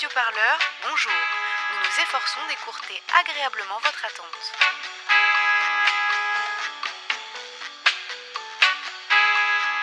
[0.00, 0.58] radioparleurs,
[0.88, 1.12] bonjour.
[1.12, 4.52] Nous nous efforçons d'écourter agréablement votre attente.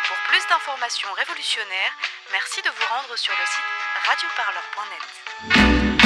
[0.07, 1.93] Pour plus d'informations révolutionnaires,
[2.31, 3.63] merci de vous rendre sur le site
[4.07, 5.96] radioparleur.net.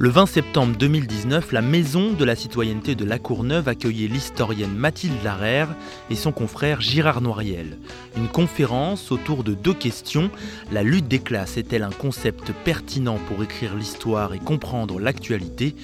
[0.00, 5.24] Le 20 septembre 2019, la Maison de la citoyenneté de La Courneuve accueillait l'historienne Mathilde
[5.24, 5.70] Larère
[6.08, 7.78] et son confrère Girard Noiriel.
[8.16, 10.30] Une conférence autour de deux questions.
[10.70, 15.74] La lutte des classes est-elle un concept pertinent pour écrire l'histoire et comprendre l'actualité?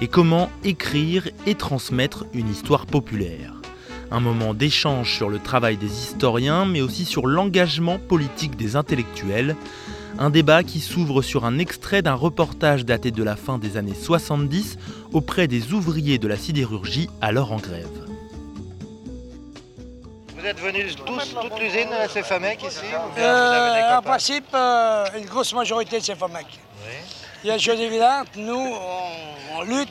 [0.00, 3.54] Et comment écrire et transmettre une histoire populaire?
[4.10, 9.54] Un moment d'échange sur le travail des historiens, mais aussi sur l'engagement politique des intellectuels.
[10.18, 13.94] Un débat qui s'ouvre sur un extrait d'un reportage daté de la fin des années
[13.94, 14.78] 70
[15.12, 17.88] auprès des ouvriers de la sidérurgie alors en grève.
[20.36, 23.98] Vous êtes venus tous, toute l'usine à CFAMEC ici ou bien vous avez des Euh,
[23.98, 26.46] en principe, euh, une grosse majorité de ces FAMEC.
[26.48, 26.94] Oui.
[27.44, 29.90] Il y a une chose évidente, nous, on, on lutte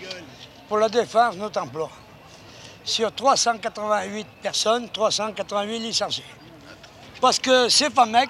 [0.67, 1.89] pour la défense de notre emploi.
[2.83, 6.23] Sur 388 personnes, 388 licenciés.
[7.21, 8.29] Parce que ces FAMEC,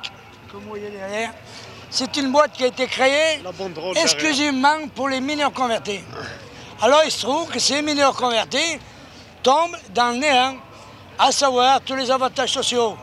[0.51, 1.33] comme vous voyez derrière,
[1.89, 3.41] c'est une boîte qui a été créée
[3.95, 6.01] exclusivement pour les mineurs convertis.
[6.81, 8.79] Alors il se trouve que ces mineurs convertis
[9.43, 10.55] tombent dans le néant,
[11.17, 12.95] à savoir tous les avantages sociaux.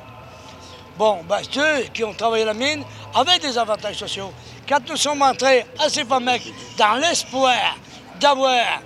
[0.97, 2.83] Bon, ben, ceux qui ont travaillé la mine
[3.15, 4.33] avaient des avantages sociaux.
[4.67, 6.43] Quand nous sommes entrés à ces FAMEC
[6.79, 7.77] dans l'espoir
[8.19, 8.81] d'avoir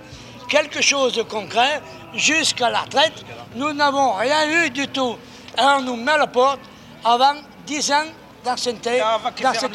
[0.49, 1.81] quelque chose de concret
[2.13, 3.23] jusqu'à la retraite,
[3.55, 5.15] nous n'avons rien eu du tout.
[5.57, 6.59] Alors on nous met à la porte
[7.05, 7.35] avant
[7.65, 8.05] 10 ans
[8.43, 8.87] dans cette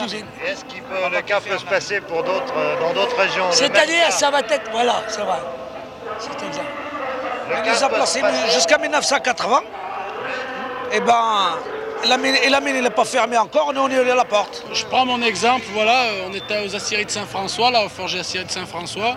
[0.02, 0.26] usine.
[0.46, 4.30] Est-ce qu'il peut, le cas peut se passer pour d'autres, dans d'autres régions C'est-à-dire, ça
[4.30, 4.70] va être.
[4.72, 5.38] Voilà, c'est vrai.
[6.18, 7.84] C'est exact.
[7.84, 9.62] A placés passer- jusqu'à 1980.
[10.92, 11.58] Et ben,
[12.08, 14.64] la mine, et la mine n'est pas fermée encore, nous on est à la porte.
[14.72, 18.46] Je prends mon exemple, voilà, on était aux aciéries de Saint-François, là, au forger aciérie
[18.46, 19.16] de Saint-François.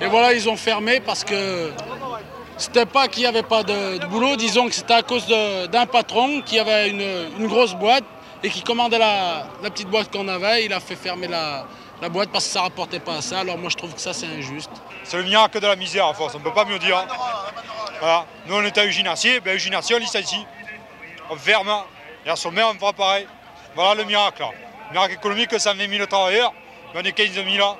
[0.00, 1.70] Et voilà, ils ont fermé parce que
[2.58, 5.86] c'était pas qu'il n'y avait pas de, de boulot, disons que c'était à cause d'un
[5.86, 7.04] patron qui avait une,
[7.38, 8.04] une grosse boîte
[8.42, 10.64] et qui commandait la, petite boîte qu'on avait.
[10.64, 11.66] Il a fait fermer la,
[12.10, 13.40] boîte parce que ça rapportait pas à ça.
[13.40, 14.70] Alors moi je trouve que ça c'est injuste.
[15.04, 17.04] C'est le miracle de la misère à force, on ne peut pas mieux dire.
[18.00, 18.26] Voilà.
[18.46, 20.46] Nous on était à Eugène Acier, ben Eugène Acier on licencie.
[21.30, 21.74] On ferme,
[22.24, 23.26] et à sommet on fera pareil.
[23.74, 24.44] Voilà le miracle.
[24.88, 26.52] Le miracle économique, 120 000 travailleurs,
[26.94, 27.76] mais on est 15 000 là.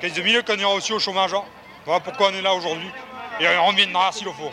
[0.00, 1.32] 15 000 qu'on ira aussi au chômage.
[1.32, 1.42] là.
[1.84, 2.90] Voilà pourquoi on est là aujourd'hui.
[3.40, 4.52] Et on reviendra s'il le faut.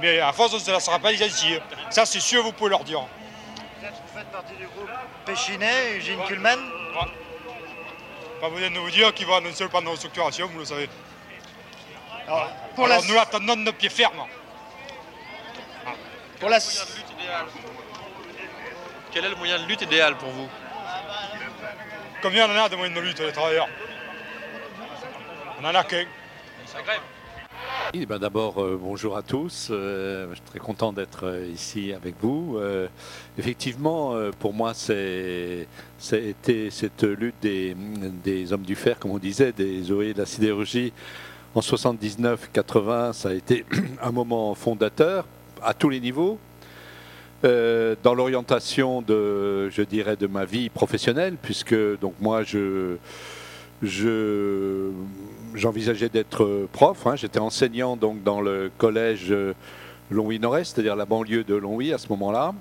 [0.00, 1.60] Mais à force on ne se laissera pas licencier.
[1.90, 3.06] Ça c'est sûr, vous pouvez leur dire.
[4.34, 4.90] Partie du groupe
[5.24, 6.58] Péchinet, Eugène Kuhlmann
[8.40, 10.88] Pas besoin de vous dire qu'il va annoncer le plan de restructuration, vous le savez.
[12.26, 14.26] Alors, pour la, Alors nous attendons de pied ferme.
[16.40, 16.58] pour la-
[19.12, 20.48] Quel est le moyen de lutte idéal pour vous
[22.20, 23.68] Combien on en a de moyens de lutte, les travailleurs?
[25.60, 26.06] On en a qu'un.
[28.08, 29.68] Ben D'abord, euh, bonjour à tous.
[29.70, 32.58] Euh, je suis très content d'être euh, ici avec vous.
[33.38, 37.76] Effectivement, pour moi, c'est c'était cette lutte des,
[38.24, 40.92] des hommes du fer, comme on disait, des ouvriers de la sidérurgie
[41.54, 43.12] en 79-80.
[43.12, 43.64] Ça a été
[44.02, 45.24] un moment fondateur
[45.62, 46.38] à tous les niveaux.
[47.42, 52.96] Dans l'orientation de, je dirais, de ma vie professionnelle, puisque donc moi, je
[53.82, 54.90] je
[55.54, 57.06] j'envisageais d'être prof.
[57.06, 57.16] hein.
[57.16, 59.54] J'étais enseignant donc dans le collège euh,
[60.10, 62.54] Longwy-Nord-Est, c'est-à-dire la banlieue de Longwy à ce moment-là.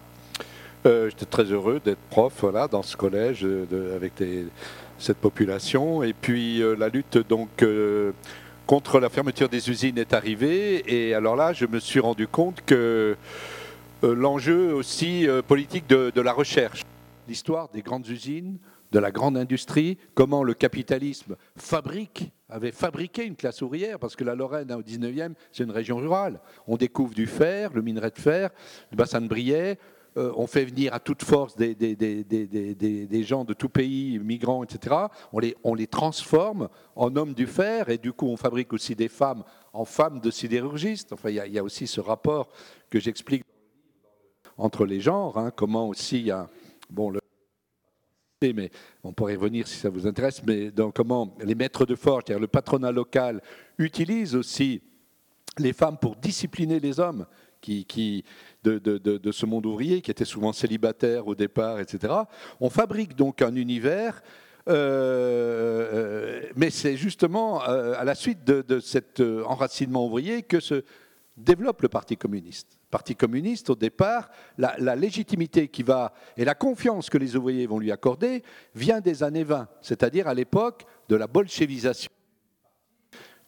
[0.86, 4.14] Euh, J'étais très heureux d'être prof voilà, dans ce collège euh, avec
[5.00, 6.04] cette population.
[6.04, 8.12] Et puis euh, la lutte donc euh,
[8.68, 10.84] contre la fermeture des usines est arrivée.
[10.88, 13.16] Et alors là, je me suis rendu compte que
[14.04, 16.84] euh, l'enjeu aussi euh, politique de la recherche,
[17.28, 18.58] l'histoire des grandes usines,
[18.94, 24.24] de la grande industrie, comment le capitalisme fabrique, avait fabriqué une classe ouvrière, parce que
[24.24, 26.40] la Lorraine hein, au 19e, c'est une région rurale.
[26.68, 28.52] On découvre du fer, le minerai de fer,
[28.92, 29.80] le bassin de Briey,
[30.16, 34.20] euh, on fait venir à toute force des, des- des- des- gens de tout pays,
[34.20, 34.96] migrants, etc.
[35.32, 38.94] On les, on les transforme en hommes du fer, et du coup on fabrique aussi
[38.96, 41.14] des femmes en femmes de sidérurgistes.
[41.14, 42.50] Enfin, il y a- il y, a aussi ce rapport
[42.92, 43.44] que j'explique
[44.56, 46.48] entre les genres, hein, comment aussi il y a
[46.92, 47.20] bon, le
[48.52, 48.72] mais
[49.04, 52.24] on pourrait y revenir si ça vous intéresse, mais donc comment les maîtres de forge,
[52.26, 53.42] c'est-à-dire le patronat local,
[53.78, 54.82] utilisent aussi
[55.58, 57.26] les femmes pour discipliner les hommes
[57.62, 58.26] qui,
[58.64, 62.14] de, ce monde ouvrier, qui était souvent célibataire au départ, etc.
[62.60, 64.22] On fabrique donc un univers,
[64.68, 70.84] euh, euh, mais c'est justement euh, à la suite de, cet enracinement ouvrier que se
[71.38, 72.78] développe le Parti communiste.
[72.92, 77.66] Parti communiste, au départ, la, la, légitimité qui va et la confiance que les ouvriers
[77.66, 78.44] vont lui accorder
[78.76, 82.12] vient des années 20, c'est-à-dire à, l'époque de la bolchevisation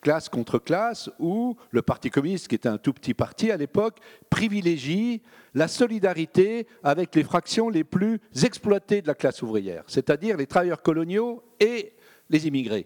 [0.05, 3.97] classe contre classe, où le Parti communiste, qui était un tout petit parti à l'époque,
[4.29, 5.23] privilégie
[5.55, 10.83] la solidarité avec les fractions les plus exploitées de la classe ouvrière, c'est-à-dire les travailleurs
[10.83, 11.93] coloniaux et
[12.29, 12.85] les immigrés.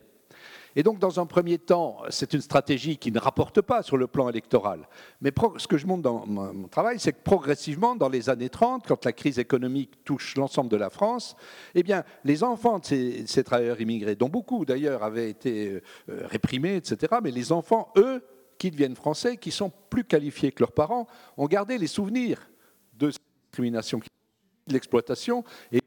[0.75, 4.07] Et donc, dans un premier temps, c'est une stratégie qui ne rapporte pas sur le
[4.07, 4.87] plan électoral.
[5.21, 8.85] Mais ce que je montre dans mon travail, c'est que progressivement, dans les années 30,
[8.87, 11.35] quand la crise économique touche l'ensemble de la France,
[11.75, 16.75] eh bien, les enfants de ces, travailleurs immigrés, dont beaucoup d'ailleurs avaient été euh, réprimés,
[16.75, 18.23] etc., mais les enfants, eux,
[18.57, 21.07] qui deviennent français, qui sont plus qualifiés que leurs parents,
[21.37, 22.49] ont gardé les souvenirs
[22.93, 25.81] de cette discrimination, de l'exploitation, et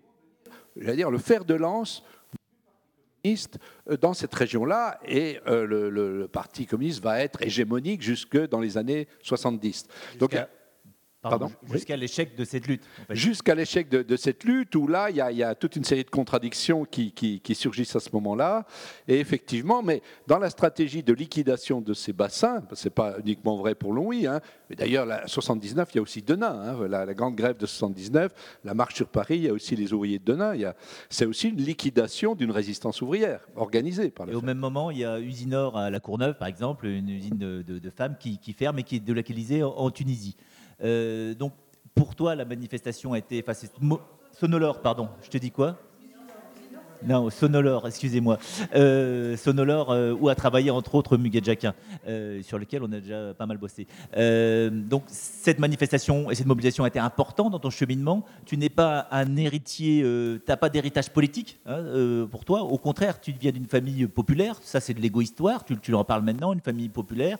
[0.77, 2.03] dire, le fer de lance
[3.25, 8.79] euh, dans cette région-là et euh, le, Parti communiste va être hégémonique jusque dans les
[8.79, 9.87] années 70.
[10.19, 10.37] Donc,
[11.71, 12.83] Jusqu'à l'échec de cette lutte.
[13.11, 16.85] Jusqu'à l'échec de, cette lutte, où là, il y, a toute une série de contradictions
[16.85, 18.67] qui, surgissent à ce moment-là.
[19.07, 23.57] Et effectivement, mais dans la stratégie de liquidation de ces bassins, ce n'est pas uniquement
[23.57, 27.15] vrai pour Longwy, hein, mais d'ailleurs, en 79, il y a aussi Denain, hein, la,
[27.15, 28.33] grande grève de 79,
[28.65, 30.55] la marche sur Paris, il y a aussi les ouvriers de Denain.
[31.09, 34.99] C'est aussi une liquidation d'une résistance ouvrière organisée par le Et au même moment, il
[34.99, 38.83] y a Usinor à La Courneuve, par exemple, une usine de, femmes qui, ferme et
[38.83, 40.37] qui est délocalisée en Tunisie.
[40.83, 41.53] Euh, donc,
[41.95, 43.45] pour toi, la manifestation a été.
[44.33, 45.79] Sonolore, pardon, je te dis quoi
[47.05, 48.39] non, Sonolore, excusez-moi.
[48.77, 51.75] Euh, Sonolore, euh, où a travaillé entre autres Muguet Jacquin,
[52.43, 53.89] sur lequel on a déjà pas mal bossé.
[54.71, 58.25] donc cette manifestation et cette mobilisation a été importante dans ton cheminement.
[58.47, 62.63] Tu n'es pas un héritier, tu n'as pas d'héritage politique hein, pour toi.
[62.63, 64.55] Au contraire, tu viens d'une famille populaire.
[64.63, 65.65] Ça, c'est de l'égo-histoire.
[65.65, 67.37] Tu, tu en parles maintenant, une famille populaire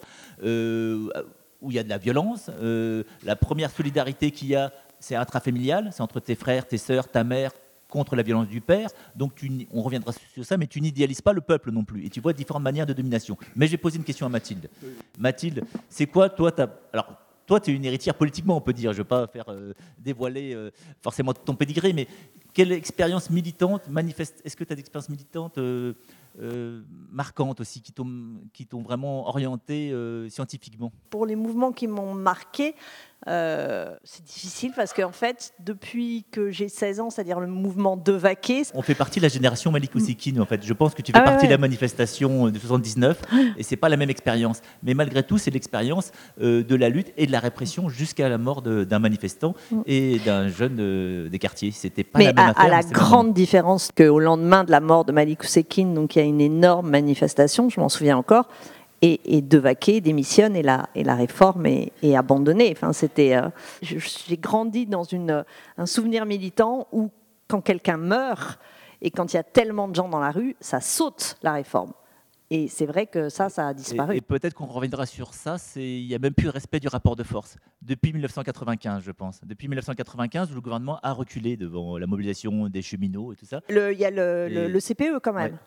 [1.63, 2.51] où il y a de la violence.
[2.61, 7.07] Euh, la première solidarité qu'il y a, c'est intrafamilial, c'est entre tes frères, tes sœurs,
[7.09, 7.51] ta mère
[7.89, 8.89] contre la violence du père.
[9.15, 9.39] Donc
[9.71, 12.05] on reviendra sur ça, mais tu n'idéalises pas le peuple non plus.
[12.05, 13.37] Et tu vois différentes manières de domination.
[13.55, 14.69] Mais j'ai posé une question à Mathilde.
[15.17, 16.51] Mathilde, c'est quoi toi
[16.91, 18.93] Alors, toi, tu es une héritière politiquement, on peut dire.
[18.93, 20.71] Je ne vais pas faire euh, dévoiler euh,
[21.01, 22.07] forcément ton pédigré, mais
[22.53, 25.59] quelle expérience militante manifeste Est-ce que tu as des expériences militantes
[26.41, 26.81] euh,
[27.11, 30.91] marquantes aussi, qui t'ont vraiment orienté euh, scientifiquement.
[31.09, 32.75] Pour les mouvements qui m'ont marqué,
[33.27, 38.11] euh, c'est difficile parce qu'en fait, depuis que j'ai 16 ans, c'est-à-dire le mouvement de
[38.11, 38.63] vaquer.
[38.73, 40.63] On fait partie de la génération Malik Ousekine, en fait.
[40.63, 43.21] Je pense que tu fais ah partie de la manifestation de 79
[43.57, 44.61] et c'est pas la même expérience.
[44.83, 46.11] Mais malgré tout, c'est l'expérience
[46.41, 49.81] euh, de la lutte et de la répression jusqu'à la mort d'un manifestant mm.
[49.85, 51.71] et d'un jeune des quartiers.
[51.71, 55.11] C'était pas la même à, à la grande différence qu'au lendemain de la mort de
[55.11, 58.47] Malik Ousekine, donc il y a une énorme manifestation, je m'en souviens encore
[59.03, 62.71] et, de vaquer démissionne et la, et la réforme est, abandonnée.
[62.71, 63.49] Enfin, c'était, euh,
[63.81, 65.43] j'ai grandi dans une,
[65.77, 67.11] un souvenir militant où
[67.49, 68.59] quand quelqu'un meurt
[69.01, 71.91] et quand il y a tellement de gens dans la rue, ça saute la réforme.
[72.49, 74.15] Et c'est vrai que ça, ça a disparu.
[74.15, 77.15] Et, peut-être qu'on reviendra sur ça, il n'y a même plus le respect du rapport
[77.15, 77.57] de force.
[77.81, 79.41] Depuis 1995, je pense.
[79.43, 83.61] Depuis 1995, le gouvernement a reculé devant la mobilisation des cheminots et tout ça.
[83.69, 85.57] Il y a le, CPE quand même.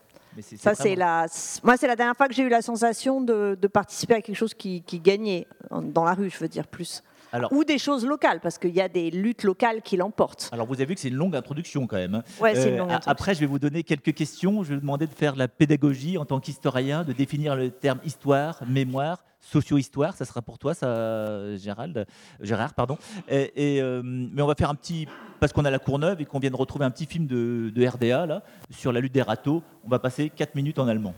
[0.57, 1.27] Ça, c'est la.
[1.63, 4.55] Moi, c'est la dernière fois que j'ai eu la sensation de, participer à quelque chose
[4.55, 7.03] qui, gagnait dans la rue, je veux dire plus.
[7.51, 10.49] Ou des choses locales, parce qu'il y a des luttes locales qui l'emportent.
[10.53, 12.15] Alors, vous avez vu que c'est une longue introduction quand même.
[12.15, 12.23] Hein.
[12.41, 14.63] Ouais, c'est une longue euh, Après, je vais vous donner quelques questions.
[14.63, 18.01] Je vais vous demander de faire la pédagogie en tant qu'historien, de définir le terme
[18.05, 22.07] histoire, mémoire, socio-histoire, ça sera pour toi, ça, Gérald,
[22.41, 22.99] Gérard, pardon.
[23.31, 25.07] Euh, mais on va faire un petit,
[25.41, 28.27] parce qu'on a la Courneuve et qu'on vient de retrouver un petit film de, RDA
[28.27, 29.63] là sur la lutte des râteaux.
[29.85, 31.15] On va passer 4 minutes en allemand.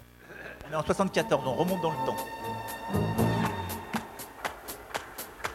[0.69, 2.17] On est en 74, on remonte dans le temps.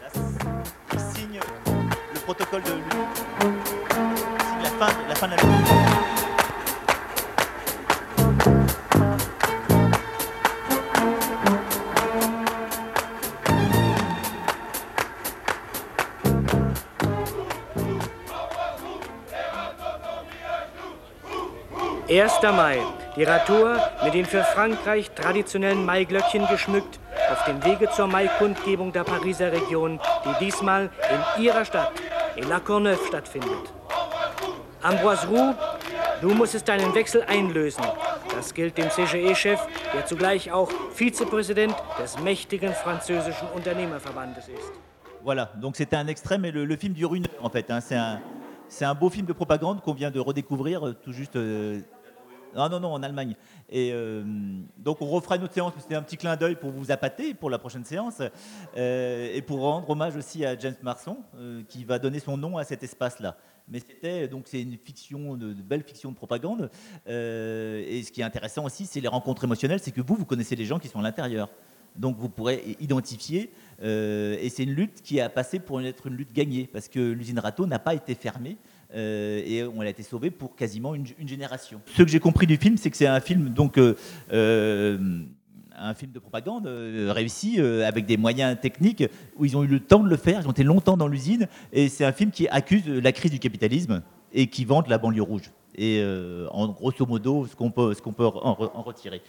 [0.02, 1.40] Là, signe
[2.14, 2.94] le protocole de lutte.
[4.62, 5.93] La fin, la fin de la lutte.
[22.14, 22.78] Erster Mai.
[23.16, 27.00] Die Ratur mit den für Frankreich traditionellen Maiglöckchen geschmückt
[27.32, 31.90] auf dem Wege zur Maikundgebung der Pariser Region, die diesmal in ihrer Stadt,
[32.36, 33.74] in La Courneuve, stattfindet.
[34.80, 35.54] Ambroise Roux,
[36.20, 37.82] du musstest deinen Wechsel einlösen.
[38.36, 39.58] Das gilt dem CGE-Chef,
[39.92, 44.72] der zugleich auch Vizepräsident des mächtigen französischen Unternehmerverbandes ist.
[45.24, 47.68] Voilà, donc c'était un extrait, mais le, le, film dure une en fait.
[47.72, 47.80] Hein.
[47.80, 48.20] C'est un,
[48.82, 51.80] un, beau film de propagande qu'on vient de redécouvrir euh, tout juste euh,
[52.54, 53.34] Non, non, non, en Allemagne.
[53.68, 54.22] Et euh,
[54.78, 57.50] donc on refera une autre séance, c'était un petit clin d'œil pour vous appâter pour
[57.50, 58.22] la prochaine séance,
[58.76, 62.56] euh, et pour rendre hommage aussi à James Marson, euh, qui va donner son nom
[62.56, 63.36] à cet espace-là.
[63.68, 66.70] Mais c'était donc c'est une fiction, de belle fiction de propagande.
[67.06, 70.54] et ce qui est intéressant aussi, c'est les rencontres émotionnelles, c'est que vous, vous connaissez
[70.54, 71.48] les gens qui sont à l'intérieur.
[71.96, 76.34] Donc vous pourrez identifier, et c'est une lutte qui a passé pour être une lutte
[76.34, 78.58] gagnée, parce que l'usine Rato n'a pas été fermée.
[78.94, 81.80] Euh, et on a été sauvé pour quasiment une, génération.
[81.86, 83.94] Ce que j'ai compris du film, c'est que c'est un film donc euh,
[84.32, 84.98] euh,
[85.76, 86.66] un film de propagande
[87.08, 89.04] réussi avec des moyens techniques
[89.36, 91.48] où ils ont eu le temps de le faire, ils ont été longtemps dans l'usine
[91.72, 95.22] et c'est un film qui accuse la crise du capitalisme et qui vante la banlieue
[95.22, 95.50] rouge.
[95.76, 96.00] Et
[96.52, 99.20] en grosso modo, ce qu'on peut, ce qu'on peut en retirer.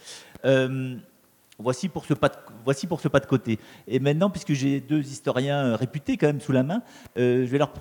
[1.58, 2.36] Voici pour, ce pas de,
[2.66, 3.60] voici pour ce pas de côté.
[3.88, 6.82] Et maintenant, puisque j'ai deux historiens euh, réputés quand même sous la main,
[7.18, 7.72] euh, je, vais leur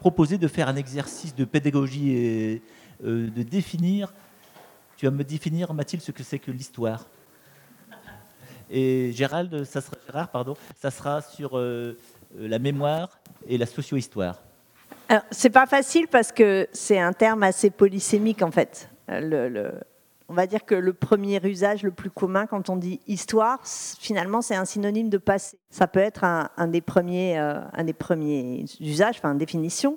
[0.00, 2.62] proposer de faire un exercice de pédagogie et
[3.04, 4.12] euh, de définir.
[4.96, 7.06] Tu vas me définir, Mathilde, ce que c'est que l'histoire.
[8.70, 11.58] Et Gérald, ça sera, Gérard, pardon, ça sera sur
[12.36, 14.42] la mémoire et la socio-histoire.
[15.30, 18.90] C'est pas facile parce que c'est un terme assez polysémique en fait.
[20.28, 24.42] On va dire que le premier usage le plus commun quand on dit histoire, finalement,
[24.42, 25.58] c'est un synonyme de passé.
[25.70, 29.96] Ça peut être un, des, premiers, euh, un des premiers usages, enfin, définition.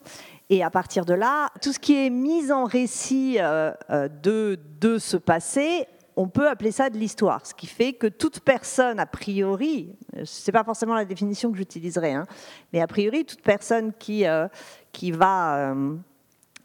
[0.49, 4.57] Et à partir de là, tout ce qui est mis en récit euh, euh, de,
[4.79, 5.85] de ce passé,
[6.15, 7.45] on peut appeler ça de l'histoire.
[7.45, 11.57] Ce qui fait que toute personne, a priori, ce n'est pas forcément la définition que
[11.57, 12.25] j'utiliserai, hein,
[12.71, 14.25] mais a priori, toute personne qui,
[14.91, 15.73] qui va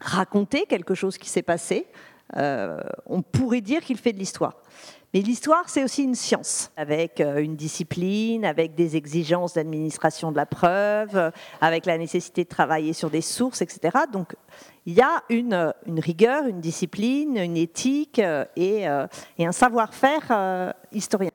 [0.01, 1.87] raconter quelque chose qui s'est passé,
[2.35, 4.53] on pourrait dire qu'il fait de l'histoire.
[5.13, 10.37] Mais l'histoire, c'est aussi une science, avec euh, une discipline, avec des exigences d'administration de
[10.37, 11.31] la preuve,
[11.61, 13.97] avec la nécessité de travailler sur des sources, etc.
[14.11, 14.35] Donc,
[14.85, 21.31] il y a une, rigueur, une discipline, une éthique euh, et un savoir-faire historien.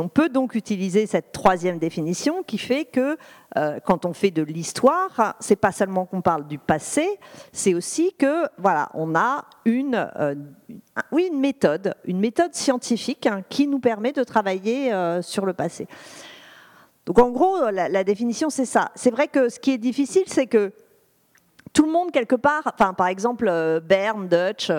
[0.00, 3.16] On peut donc utiliser cette troisième définition qui fait que
[3.56, 7.06] euh, quand on fait de l'histoire, c'est pas seulement qu'on parle du passé,
[7.52, 10.34] c'est aussi que voilà, on a une, euh,
[11.32, 15.86] méthode, une méthode scientifique hein, qui nous permet de travailler euh, sur le passé.
[17.06, 18.90] Donc en gros, la, définition c'est ça.
[18.94, 20.72] C'est vrai que ce qui est difficile, c'est que
[21.72, 23.46] tout le monde quelque part, par exemple
[23.84, 24.70] Bern, Dutch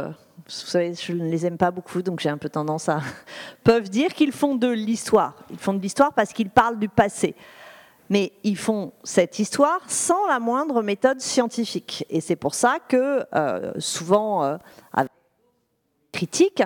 [0.46, 3.02] vous savez, je ne les aime pas beaucoup, donc j'ai un peu tendance à
[3.64, 5.36] peuvent dire qu'ils font de l'histoire.
[5.50, 7.36] Ils font de l'histoire parce qu'ils parlent du passé.
[8.10, 12.06] Mais ils font cette histoire sans la moindre méthode scientifique.
[12.10, 14.58] Et c'est pour ça que euh, souvent, euh,
[14.94, 15.12] avec
[16.12, 16.62] critique,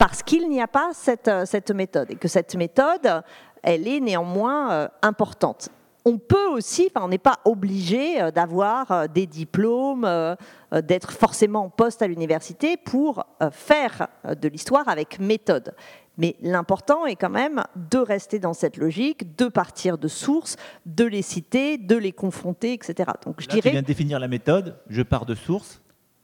[0.00, 1.44] parce qu'il n'y a pas cette, euh,
[1.74, 2.10] méthode.
[2.10, 3.22] Et que cette méthode,
[3.62, 5.68] elle est néanmoins euh, importante
[6.04, 10.34] on peut aussi, enfin, on n'est pas obligé euh, d'avoir euh, des diplômes, euh,
[10.82, 14.06] d'être forcément en poste à l'université pour faire
[14.40, 15.74] de l'histoire avec méthode.
[16.16, 21.04] Mais l'important est quand même de rester dans cette logique, de partir de sources, de
[21.04, 23.10] les citer, de les confronter, etc.
[23.24, 23.62] Donc je dirais.
[23.62, 24.76] Tu viens de définir la méthode.
[24.88, 25.80] Je pars de sources,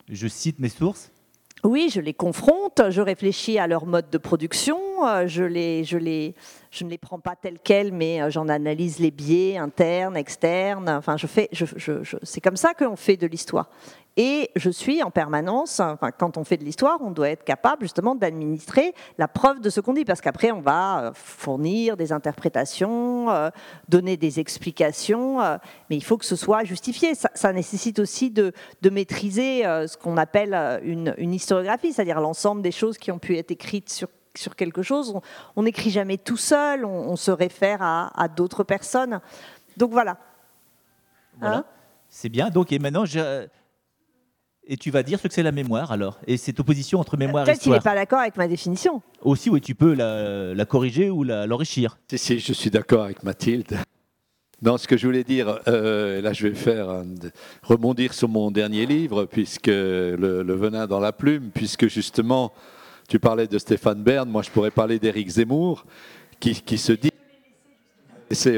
[0.08, 1.10] je cite mes sources.
[1.64, 4.78] Oui, je les confronte, je réfléchis à leur mode de production,
[5.26, 6.34] je les, je les,
[6.76, 10.88] je ne les prends pas telles quelles, mais euh, j'en analyse les biais internes, externes.
[10.88, 11.48] Enfin, je fais,
[12.22, 13.70] c'est comme ça qu'on fait de l'histoire.
[14.18, 17.82] Et je suis en permanence, enfin, quand on fait de l'histoire, on doit être capable
[17.82, 22.12] justement d'administrer la preuve de ce qu'on dit, parce qu'après, on va euh, fournir des
[22.12, 23.50] interprétations, euh,
[23.88, 25.38] donner des explications,
[25.90, 27.14] mais il faut que ce soit justifié.
[27.14, 28.52] Ça, nécessite aussi de,
[28.90, 33.50] maîtriser ce qu'on appelle une, une historiographie, c'est-à-dire l'ensemble des choses qui ont pu être
[33.50, 35.14] écrites sur sur quelque chose,
[35.56, 39.20] on n'écrit jamais tout seul, on, se réfère à, d'autres personnes.
[39.76, 40.18] Donc voilà.
[41.42, 41.64] Hein
[42.08, 42.50] c'est bien.
[42.50, 43.04] Donc et maintenant,
[44.68, 46.18] et tu vas dire ce que c'est la mémoire alors?
[46.26, 47.54] Et cette opposition entre mémoire et histoire.
[47.54, 49.00] Peut-être qu'il n'est pas d'accord avec ma définition.
[49.22, 51.98] Aussi, oui, tu peux la, corriger ou l'enrichir.
[52.10, 53.78] Si, si, je suis d'accord avec Mathilde.
[54.62, 57.04] Non, ce que je voulais dire, euh, là je vais faire
[57.62, 62.54] rebondir sur mon dernier livre, puisque le, le, venin dans la plume, puisque justement
[63.08, 65.84] tu parlais de Stéphane Bern, moi je pourrais parler d'Éric Zemmour,
[66.40, 67.10] qui, se dit.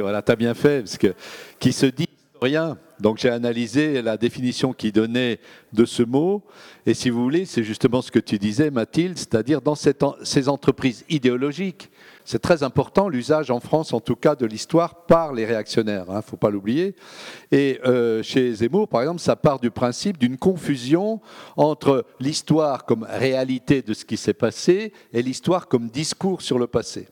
[0.00, 1.14] Voilà, tu as bien fait, parce que,
[1.58, 2.78] qui se dit historien.
[3.00, 5.38] Donc j'ai analysé la définition qu'il donnait
[5.72, 6.42] de ce mot.
[6.86, 11.04] Et si vous voulez, c'est justement ce que tu disais, Mathilde, c'est-à-dire dans ces entreprises
[11.08, 11.90] idéologiques
[12.28, 16.12] c'est très important, l'usage en France, en tout cas, de l'histoire par les réactionnaires, il
[16.12, 16.94] hein, ne faut pas l'oublier.
[17.50, 21.22] Et euh, chez Zemmour, par exemple, ça part du principe d'une confusion
[21.56, 26.66] entre l'histoire comme réalité de ce qui s'est passé et l'histoire comme discours sur le
[26.66, 27.08] passé.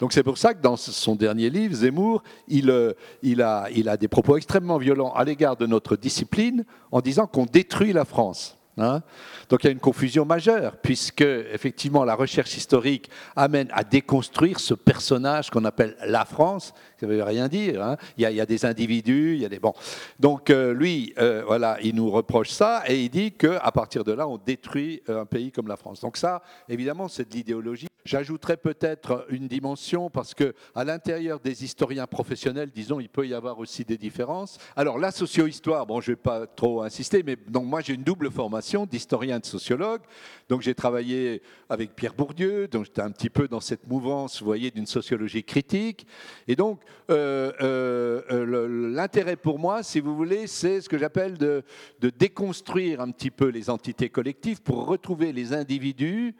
[0.00, 2.92] Donc c'est pour ça que dans son dernier livre, Zemmour, il, euh,
[3.22, 8.04] a des propos extrêmement violents à l'égard de notre discipline en disant qu'on détruit la
[8.04, 8.55] France.
[8.78, 9.02] Hein.
[9.48, 14.60] Donc il y a une confusion majeure, puisque effectivement la recherche historique amène à déconstruire
[14.60, 16.74] ce personnage qu'on appelle la France.
[16.98, 17.82] Ça ne veut rien dire.
[17.82, 17.96] Hein.
[18.16, 19.74] Il, y a, des individus, il y a des bon.
[20.18, 24.12] Donc euh, lui, euh, voilà, il nous reproche ça et il dit qu'à partir de
[24.12, 26.00] là, on détruit euh, un pays comme la France.
[26.00, 27.88] Donc ça, évidemment, c'est de l'idéologie.
[28.06, 33.34] J'ajouterais peut-être une dimension parce que à l'intérieur des historiens professionnels, disons, il peut y
[33.34, 34.58] avoir aussi des différences.
[34.76, 38.30] Alors la socio-histoire, bon, je vais pas trop insister, mais donc moi j'ai une double
[38.30, 40.02] formation d'historien et de sociologue.
[40.48, 44.46] Donc j'ai travaillé avec Pierre Bourdieu, donc j'étais un petit peu dans cette mouvance, vous
[44.46, 46.06] voyez, d'une sociologie critique.
[46.46, 46.80] Et donc
[47.10, 51.62] euh, euh, euh, l'intérêt pour moi, si vous voulez, c'est ce que j'appelle de,
[52.00, 56.34] déconstruire un petit peu les entités collectives pour retrouver les individus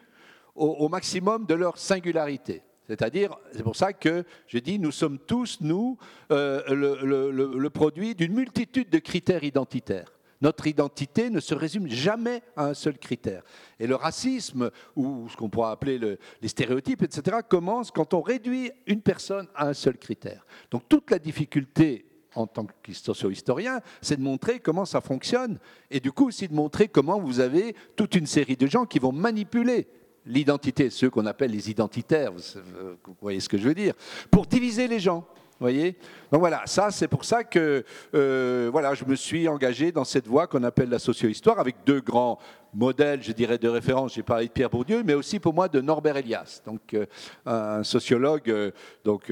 [0.55, 2.63] au, maximum de leur singularité.
[2.87, 5.99] C'est-à-dire, c'est pour ça que je dis, nous sommes tous, nous,
[6.31, 10.16] le, produit d'une multitude de critères identitaires.
[10.41, 13.43] Notre identité ne se résume jamais à un seul critère.
[13.81, 18.71] Et le racisme, ou ce qu'on pourrait appeler les stéréotypes, etc., commence quand on réduit
[18.87, 20.47] une personne à un seul critère.
[20.71, 25.59] Donc toute la difficulté en tant que socio-historien, c'est de montrer comment ça fonctionne,
[25.91, 28.99] et du coup aussi de montrer comment vous avez toute une série de gens qui
[28.99, 29.89] vont manipuler
[30.27, 33.95] l'identité, ceux qu'on appelle les identitaires, vous voyez ce que je veux dire,
[34.31, 35.27] pour diviser les gens.
[35.59, 35.97] Voyez?
[36.31, 37.83] Donc voilà, ça c'est pour ça que
[38.15, 42.01] euh, voilà, je me suis engagé dans cette voie qu'on appelle la socio-histoire avec deux
[42.01, 42.39] grands
[42.75, 44.15] modèles, je dirais, de référence.
[44.15, 47.07] J'ai parlé de Pierre Bourdieu, mais aussi pour moi de Norbert Elias, donc euh,
[47.47, 48.71] un sociologue euh,
[49.03, 49.31] donc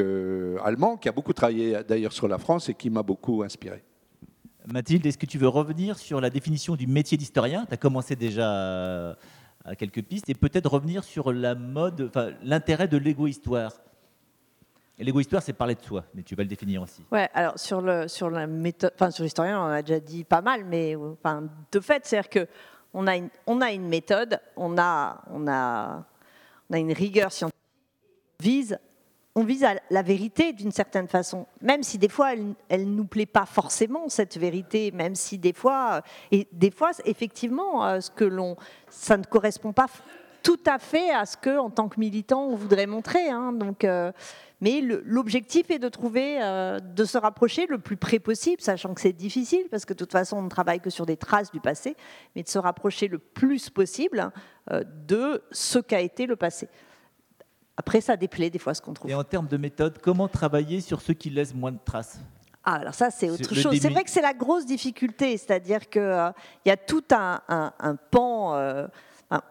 [0.65, 3.85] allemand qui a beaucoup travaillé d'ailleurs sur la France et qui m'a beaucoup inspiré.
[4.67, 7.67] Mathilde, est-ce que tu veux revenir sur la définition du métier d'historien?
[7.67, 9.15] Tu as commencé déjà
[9.67, 13.73] à quelques pistes et peut-être revenir sur la mode, enfin, l'intérêt de l'égo-histoire.
[14.99, 17.03] L'égo-histoire, c'est parler de soi, mais tu vas le définir aussi.
[17.11, 20.41] Ouais, alors sur, le, sur la méthode, enfin sur l'historien, on a déjà dit pas
[20.41, 22.47] mal, mais enfin, de fait, c'est-à-dire que
[22.93, 26.05] on a, une, on a une méthode, on a, on a,
[26.71, 27.59] on a une rigueur scientifique,
[28.41, 28.79] vise
[29.37, 32.35] on vise à la vérité d'une certaine façon, même si des fois
[32.69, 36.93] elle ne nous plaît pas forcément cette vérité, même si des fois, et des fois
[37.05, 38.57] effectivement, euh, ce que l'on,
[38.89, 39.87] ça ne correspond pas
[40.45, 43.29] tout à fait à ce que, en tant que militant, on voudrait montrer.
[43.31, 43.53] Hein.
[43.53, 44.13] donc, euh,
[44.61, 49.01] mais l'objectif est de trouver, euh, de se rapprocher le plus près possible, sachant que
[49.01, 51.61] c'est difficile parce que de toute façon on ne travaille que sur des traces du
[51.61, 51.97] passé,
[52.35, 54.31] mais de se rapprocher le plus possible
[55.07, 56.69] de ce qu'a été le passé.
[57.77, 59.11] Après, ça déplaît des fois ce qu'on trouve.
[59.11, 62.21] Et en termes de méthode, comment travailler sur ceux qui laissent moins de traces?
[62.63, 63.79] Ah, alors ça, c'est autre chose.
[63.81, 66.31] C'est vrai que c'est la grosse difficulté, c'est-à-dire qu'il euh,
[66.65, 67.41] y a tout un,
[68.11, 68.55] pan.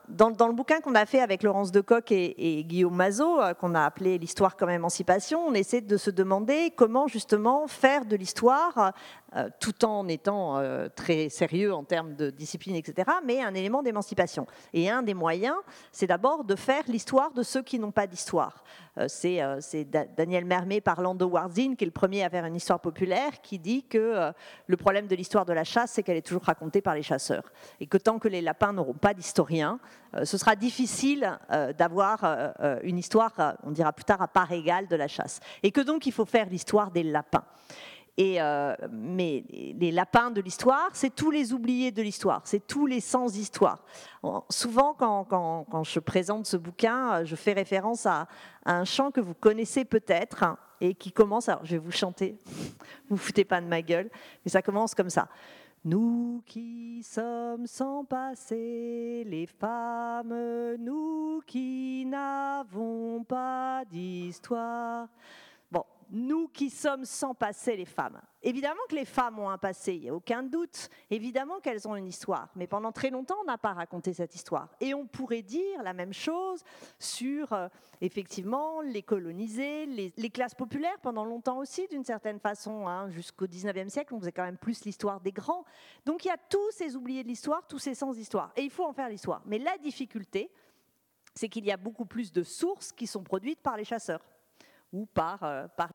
[0.08, 3.76] Dans, le bouquin qu'on a fait avec Laurence Decoq et, et Guillaume Mazot, euh, qu'on
[3.76, 8.94] a appelé L'histoire comme émancipation, on essaie de se demander comment justement faire de l'histoire
[9.36, 13.82] euh, tout en étant euh, très sérieux en termes de discipline, etc., mais un élément
[13.82, 14.46] d'émancipation.
[14.74, 15.56] Et un des moyens,
[15.92, 18.64] c'est d'abord de faire l'histoire de ceux qui n'ont pas d'histoire.
[19.00, 22.80] Euh, c'est Daniel Mermet parlant de Warzin, qui est le premier à faire une histoire
[22.80, 24.32] populaire, qui dit que
[24.68, 27.52] le problème de l'histoire de la chasse, c'est qu'elle est toujours racontée par les chasseurs.
[27.80, 29.80] Et que tant que les lapins n'auront pas d'historien,
[30.24, 31.40] ce sera difficile
[31.78, 35.40] d'avoir une histoire, on dira plus tard, à part égale de la chasse.
[35.64, 37.46] Et que donc il faut faire l'histoire des lapins.
[38.18, 42.86] Et, euh, mais les lapins de l'histoire, c'est tous les oubliés de l'histoire, c'est tous
[42.86, 43.84] les sans-histoire.
[44.50, 48.28] Souvent, quand, quand, je présente ce bouquin, euh, je fais référence à,
[48.66, 51.50] un chant que vous connaissez peut-être hein, et qui commence.
[51.50, 52.38] Alors, je vais vous chanter,
[53.10, 54.12] vous foutez pas de ma gueule,
[54.46, 55.28] mais ça commence comme ça.
[55.84, 60.34] Nous qui sommes sans passé, les femmes,
[60.80, 65.08] nous qui n'avons pas d'histoire
[66.14, 68.22] nous qui sommes sans passé, les femmes.
[68.44, 70.90] Évidemment que les femmes ont un passé, il n'y a aucun doute.
[71.10, 72.50] Évidemment qu'elles ont une histoire.
[72.56, 74.70] Mais pendant très longtemps, on n'a pas raconté cette histoire.
[74.80, 76.64] Et on pourrait dire la même chose
[77.00, 77.68] sur, euh,
[78.00, 82.88] effectivement, les colonisés, les, classes populaires, pendant longtemps aussi, d'une certaine façon.
[82.88, 83.10] Hein.
[83.10, 85.66] Jusqu'au 19e siècle, on faisait quand même plus l'histoire des grands.
[86.06, 88.52] Donc il y a tous ces oubliés de l'histoire, tous ces sans-histoire.
[88.56, 89.42] Et il faut en faire l'histoire.
[89.46, 90.52] Mais la difficulté,
[91.34, 94.22] c'est qu'il y a beaucoup plus de sources qui sont produites par les chasseurs
[94.92, 95.90] ou par, euh, par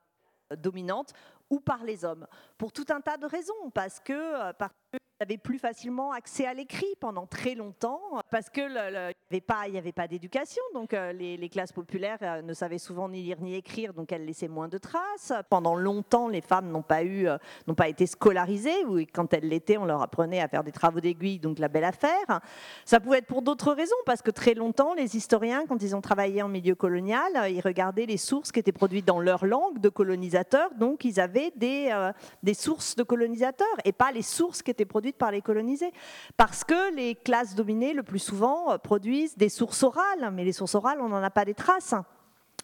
[0.57, 1.13] dominante
[1.51, 2.27] ou par les hommes,
[2.59, 4.53] pour tout un tas de raisons, parce que, euh,
[4.93, 10.07] que avaient plus facilement accès à l'écrit pendant très longtemps, parce qu'il n'y avait pas,
[10.07, 14.13] d'éducation, donc euh, les, classes populaires euh, ne savaient souvent ni lire ni écrire, donc
[14.13, 15.33] elles laissaient moins de traces.
[15.51, 19.49] Pendant longtemps, les femmes n'ont pas eu, euh, n'ont pas été scolarisées, ou quand elles
[19.49, 22.41] l'étaient, on leur apprenait à faire des travaux d'aiguille, donc la belle affaire.
[22.85, 26.01] Ça pouvait être pour d'autres raisons, parce que très longtemps, les historiens, quand ils ont
[26.01, 29.89] travaillé en milieu colonial, ils regardaient les sources qui étaient produites dans leur langue de
[29.89, 31.93] colonisateurs, donc ils avaient des,
[32.45, 35.93] des sources de colonisateurs, et pas les sources qui étaient été produite par les colonisés.
[36.37, 40.53] Parce que les classes dominées, le plus souvent, euh, produisent des sources orales, mais les
[40.53, 41.95] sources orales, on n'en a pas des traces.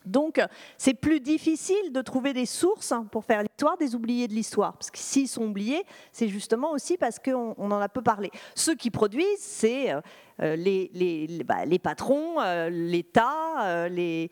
[0.04, 0.38] Donc,
[0.76, 4.74] c'est plus difficile de trouver des sources pour faire l'histoire des oubliés de l'histoire.
[4.74, 8.30] Parce que s'ils sont oubliés, c'est justement aussi parce qu'on en a peu parlé.
[8.54, 14.30] Ceux qui produisent, c'est euh, les, les, bah, les, patrons, euh, l'État, les...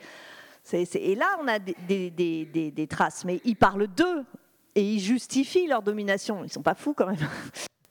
[0.74, 4.24] et là, on a des, des, des, des, traces, mais ils parlent d'eux
[4.74, 6.40] et ils justifient leur domination.
[6.40, 7.16] Ils ne sont pas fous quand même.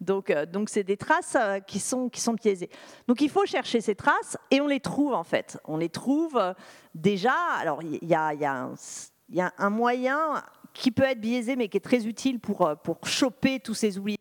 [0.01, 2.69] Donc, euh, donc c'est des traces euh, qui sont, qui sont biaisées.
[3.07, 5.59] Donc il faut chercher ces traces et on les trouve en fait.
[5.65, 6.53] On les trouve euh,
[6.95, 7.35] déjà.
[7.59, 11.77] Alors il y a, y, y a, un moyen qui peut être biaisé mais qui
[11.77, 14.17] est très utile pour, pour choper tous ces oubliés,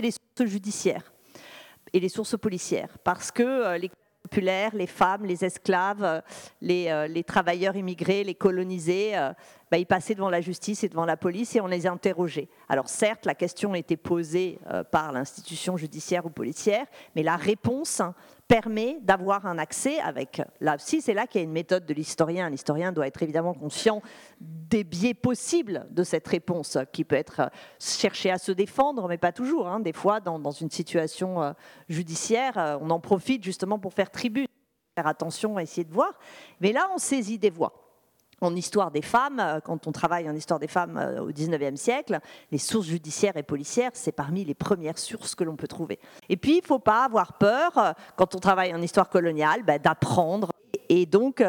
[0.00, 1.12] les sources judiciaires
[1.92, 2.98] et les sources policières.
[3.04, 3.90] Parce que les
[4.36, 6.22] les femmes, les esclaves,
[6.60, 9.14] les, les travailleurs immigrés, les colonisés,
[9.70, 12.48] bah, ils passaient devant la justice et devant la police et on les interrogeait.
[12.68, 18.02] Alors certes, la question était posée euh, par l'institution judiciaire ou policière, mais la réponse
[18.50, 21.94] permet d'avoir un accès avec, là aussi c'est là qu'il y a une méthode de
[21.94, 22.50] l'historien.
[22.50, 24.02] L'historien doit être évidemment conscient
[24.40, 29.18] des biais possibles de cette réponse, qui peut être euh, chercher à se défendre, mais
[29.18, 29.68] pas toujours.
[29.68, 29.78] Hein.
[29.78, 31.52] Des fois, dans, une situation euh,
[31.88, 34.48] judiciaire, on en profite justement pour faire tribut,
[34.96, 36.18] faire attention, essayer de voir.
[36.60, 37.79] Mais là, on saisit des voies
[38.40, 41.78] en histoire des femmes, euh, quand on travaille en histoire des femmes euh, au XIXe
[41.80, 42.18] siècle,
[42.50, 45.98] les sources judiciaires et policières, c'est parmi les premières sources que l'on peut trouver.
[46.28, 49.62] Et puis, il ne faut pas avoir peur, euh, quand on travaille en histoire coloniale,
[49.62, 50.50] bah, d'apprendre.
[50.88, 51.42] Et donc,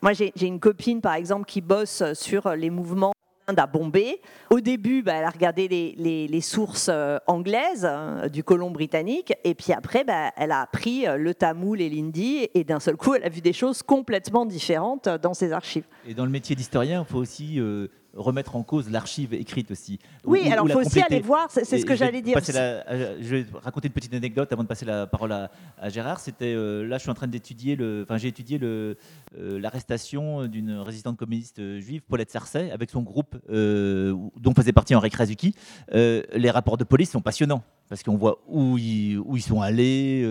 [0.00, 3.11] moi, j'ai une copine, par exemple, qui bosse sur les mouvements
[3.48, 4.20] à Bombay.
[4.50, 9.54] Au début, bah, elle a regardé les, sources euh, anglaises hein, du colon britannique, et
[9.54, 13.14] puis après, bah, elle a appris euh, le tamoul et l'hindi, et d'un seul coup,
[13.14, 15.84] elle a vu des choses complètement différentes dans ses archives.
[16.06, 19.98] Et dans le métier d'historien, il faut aussi euh, remettre en cause l'archive écrite aussi.
[20.24, 22.38] Oui, alors il faut aussi aller voir, c'est ce que j'allais dire.
[22.38, 25.50] je vais raconter une petite anecdote avant de passer la parole à,
[25.88, 26.20] Gérard.
[26.20, 28.94] C'était euh, là, je suis en train d'étudier le, enfin j'ai étudié euh,
[29.34, 35.10] l'arrestation d'une résistante communiste juive, Paulette Sarcey, avec son groupe euh, dont faisait partie Henri
[35.10, 35.54] Krasuki.
[35.92, 40.26] les rapports de police sont passionnants parce qu'on voit où ils, où ils, sont allés,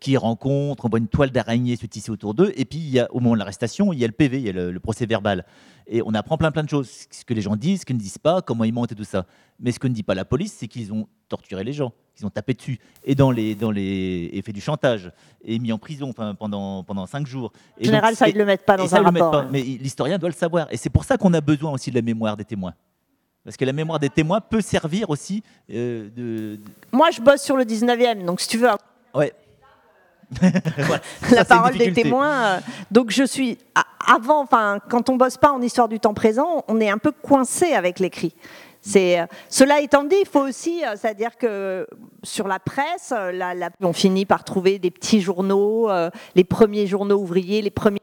[0.00, 2.88] qui ils rencontrent, on voit une toile d'araignée se tisser autour d'eux, et puis il
[2.88, 4.80] y a, au moment de l'arrestation, il y a le PV, il y a le
[4.80, 5.46] procès verbal.
[5.86, 7.06] Et on apprend plein plein de choses.
[7.12, 9.04] Ce que les gens disent, ce qu'ils ne disent pas, comment ils mentent et tout
[9.04, 9.26] ça.
[9.60, 12.26] Mais ce que ne dit pas la police, c'est qu'ils ont torturé les gens, qu'ils
[12.26, 15.12] ont tapé dessus, et dans les, dans les, et fait du chantage,
[15.44, 17.52] et mis en prison enfin, pendant, pendant cinq jours.
[17.80, 19.36] En général, ça, ils ne le mettent pas dans un rapport.
[19.36, 19.48] Hein.
[19.52, 20.66] Mais l'historien doit le savoir.
[20.72, 22.74] Et c'est pour ça qu'on a besoin aussi de la mémoire des témoins.
[23.44, 26.58] Parce que la mémoire des témoins peut servir aussi euh, de,
[26.92, 28.68] Moi, je bosse sur le 19e, donc si tu veux.
[29.14, 29.32] Ouais.
[31.30, 32.44] la parole des témoins.
[32.44, 33.58] Euh, donc je suis
[34.06, 37.12] avant, enfin, quand on bosse pas en histoire du temps présent, on est un peu
[37.12, 38.34] coincé avec l'écrit.
[38.80, 41.86] C'est euh, cela étant dit, il faut aussi, c'est-à-dire que
[42.22, 43.12] sur la presse,
[43.82, 45.90] on finit par trouver des petits journaux,
[46.34, 48.00] les premiers journaux ouvriers, les premiers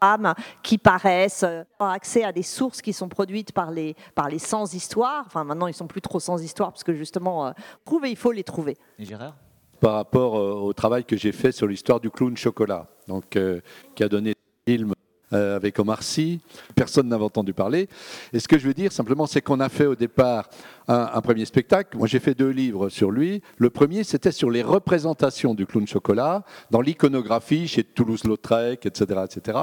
[0.00, 4.38] femmes qui paraissent, avoir accès à des sources qui sont produites par les, par les
[4.38, 5.24] sans histoire.
[5.26, 7.52] Enfin, maintenant, ils sont plus trop sans histoire parce que justement,
[7.84, 8.76] trouver, il faut les trouver.
[8.98, 9.34] Et Gérard?
[9.80, 13.60] Par rapport euh, au travail que j'ai fait sur l'histoire du clown chocolat, donc, euh,
[13.94, 14.34] qui a donné
[14.66, 14.92] le film
[15.32, 16.40] euh, avec Omar Sy.
[16.74, 17.88] Personne n'avait entendu parler.
[18.32, 20.48] Et ce que je veux dire simplement, c'est qu'on a fait au départ
[20.88, 21.96] un, premier spectacle.
[21.96, 23.42] Moi, j'ai fait deux livres sur lui.
[23.58, 29.58] Le premier, c'était sur les représentations du clown chocolat dans l'iconographie chez Toulouse-Lautrec, etc., etc.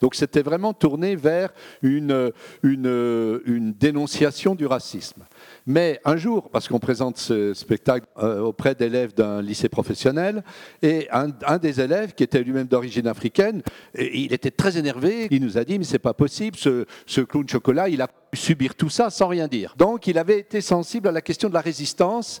[0.00, 1.50] Donc, c'était vraiment tourné vers
[1.82, 2.32] une,
[2.64, 5.22] une, une dénonciation du racisme.
[5.66, 10.42] Mais un jour, parce qu'on présente ce spectacle euh, auprès d'élèves d'un lycée professionnel,
[10.82, 13.62] et un, des élèves, qui était lui-même d'origine africaine,
[13.96, 15.11] il était très énervé.
[15.30, 18.36] Il nous a dit, mais c'est pas possible, ce, ce clown chocolat, il a pu
[18.36, 19.74] subir tout ça sans rien dire.
[19.76, 22.40] Donc, il avait été sensible à la question de la résistance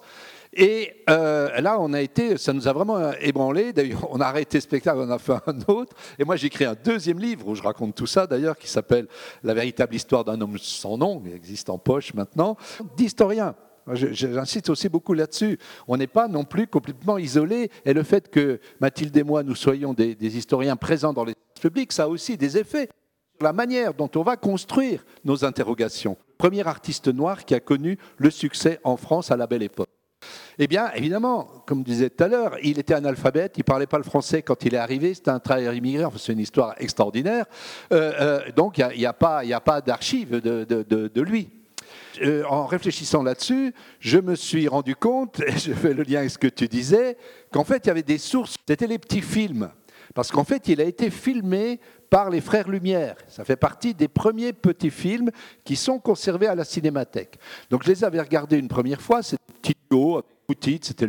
[0.54, 3.72] et euh, là, on a été, ça nous a vraiment ébranlé.
[3.72, 5.96] D'ailleurs, on a arrêté le spectacle, on a fait un autre.
[6.18, 9.08] Et moi, j'ai écrit un deuxième livre où je raconte tout ça, d'ailleurs, qui s'appelle
[9.42, 12.56] La véritable histoire d'un homme sans nom, qui existe en poche maintenant,
[12.96, 13.54] d'historien.
[13.94, 15.58] J'insiste aussi beaucoup là-dessus.
[15.88, 17.70] On n'est pas non plus complètement isolé.
[17.84, 21.34] Et le fait que Mathilde et moi, nous soyons des historiens présents dans les
[21.90, 22.88] ça a aussi des effets
[23.36, 26.16] sur la manière dont on va construire nos interrogations.
[26.38, 29.88] Premier artiste noir qui a connu le succès en France à la belle époque.
[30.58, 33.86] Eh bien, évidemment, comme je disais tout à l'heure, il était analphabète, il ne parlait
[33.86, 36.74] pas le français quand il est arrivé, c'était un travailleur immigré, enfin, c'est une histoire
[36.78, 37.46] extraordinaire.
[37.92, 41.48] Euh, euh, donc, il n'y a, a, pas, d'archives de, lui.
[42.22, 46.30] Euh, en réfléchissant là-dessus, je me suis rendu compte, et je fais le lien avec
[46.30, 47.16] ce que tu disais,
[47.50, 49.70] qu'en fait, il y avait des sources, c'était les petits films.
[50.14, 53.16] Parce qu'en fait, il a été filmé par les Frères Lumière.
[53.28, 55.30] Ça fait partie des premiers petits films
[55.64, 57.38] qui sont conservés à la Cinémathèque.
[57.70, 60.22] Donc je les avais regardés une première fois, c'est petit duo
[60.82, 61.06] c'était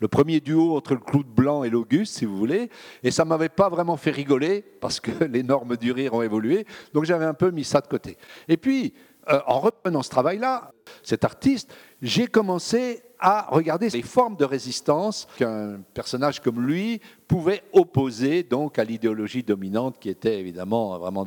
[0.00, 2.70] le, premier duo entre le clou de blanc et l'Auguste, si vous voulez.
[3.02, 6.66] Et ça m'avait pas vraiment fait rigoler parce que les normes du rire ont évolué.
[6.92, 8.16] Donc j'avais un peu mis ça de côté.
[8.48, 8.94] Et puis,
[9.30, 15.28] euh, en reprenant ce travail-là, cet artiste, j'ai commencé à regarder les formes de résistance
[15.38, 21.24] qu'un personnage comme lui pouvait opposer donc à l'idéologie dominante qui était évidemment vraiment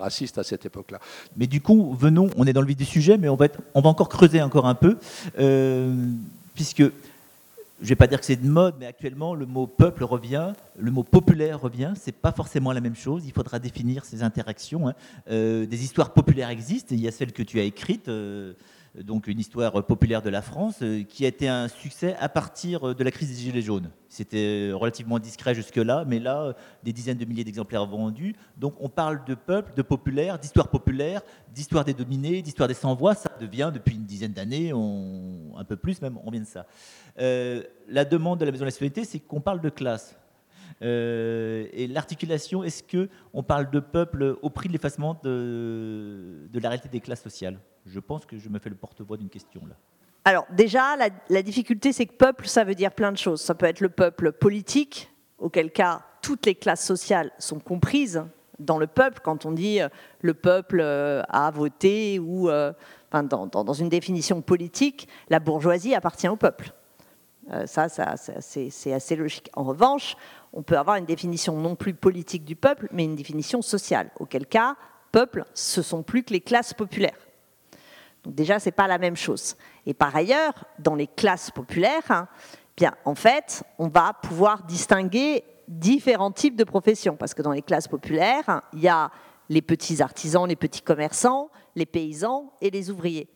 [0.00, 0.98] raciste à cette époque-là.
[1.36, 3.82] Mais du coup, venons, on est dans le vif du sujet, mais on va, on
[3.82, 4.96] va encore creuser encore un peu,
[5.38, 5.94] euh,
[6.54, 10.04] puisque je ne vais pas dire que c'est de mode, mais actuellement, le mot peuple
[10.04, 11.92] revient, le mot populaire revient.
[12.02, 13.24] Ce n'est pas forcément la même chose.
[13.26, 14.88] Il faudra définir ces interactions.
[14.88, 14.94] Hein.
[15.28, 16.94] Euh, des histoires populaires existent.
[16.94, 18.08] Il y a celle que tu as écrite.
[18.08, 18.54] Euh,
[19.02, 22.94] donc une histoire populaire de la France, euh, qui a été un succès à partir
[22.94, 23.90] de la crise des Gilets jaunes.
[24.08, 28.34] C'était relativement discret jusque-là, mais là, des dizaines de milliers d'exemplaires vendus.
[28.56, 31.20] Donc on parle de peuple, de populaire, d'histoire populaire,
[31.54, 33.14] d'histoire des dominés, d'histoire des sans-voix.
[33.14, 36.66] Ça devient depuis une dizaine d'années, un peu plus même, on vient de ça.
[37.18, 40.16] Euh, la demande de la Maison de la Citoyenneté, c'est qu'on parle de classe.
[40.82, 46.68] Euh, et l'articulation, est-ce qu'on parle de peuple au prix de l'effacement de, de la
[46.68, 47.58] réalité des classes sociales?
[47.86, 49.74] Je pense que je me fais le porte-voix d'une question là.
[50.24, 50.96] Alors déjà,
[51.28, 53.40] la, difficulté, c'est que peuple, ça veut dire plein de choses.
[53.40, 58.24] Ça peut être le peuple politique, auquel cas toutes les classes sociales sont comprises
[58.58, 59.88] dans le peuple, quand on dit euh,
[60.22, 62.48] le peuple euh, a voté, ou
[63.12, 66.72] dans, une définition politique, la bourgeoisie appartient au peuple.
[67.66, 69.48] ça c'est assez logique.
[69.54, 70.16] En revanche,
[70.56, 74.46] on peut avoir une définition non plus politique du peuple, mais une définition sociale, auquel
[74.46, 74.74] cas,
[75.12, 77.18] peuple, ce sont plus que les classes populaires.
[78.24, 79.56] Donc déjà, c'est pas la même chose.
[79.84, 82.26] Et par ailleurs, dans les classes populaires, hein,
[82.74, 87.62] bien, en fait, on va pouvoir distinguer différents types de professions, parce que dans les
[87.62, 89.10] classes populaires, il y a
[89.50, 93.28] les petits artisans, les petits commerçants, les paysans et les ouvriers.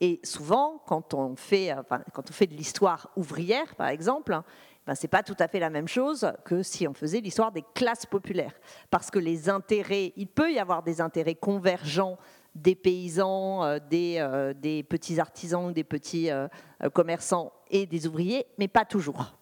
[0.00, 1.74] Et souvent, quand on fait,
[2.12, 4.40] quand on fait de l'histoire ouvrière, par exemple,
[4.86, 7.52] ben, ce n'est pas tout à fait la même chose que si on faisait l'histoire
[7.52, 8.54] des classes populaires.
[8.90, 12.18] Parce que les intérêts, il peut y avoir des intérêts convergents
[12.56, 16.48] des paysans, euh, euh, des, petits artisans, des petits euh,
[16.92, 19.32] commerçants et des ouvriers, mais pas toujours.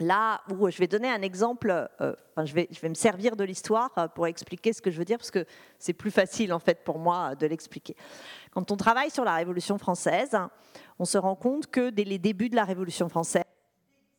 [0.00, 3.90] Là où je vais donner un exemple, je, vais, je vais me servir de l'histoire
[4.16, 5.44] pour expliquer ce que je veux dire, parce que
[5.78, 7.94] c'est plus facile en fait pour moi de l'expliquer.
[8.50, 10.36] Quand on travaille sur la Révolution française,
[10.98, 13.44] on se rend compte que dès les débuts de la Révolution française,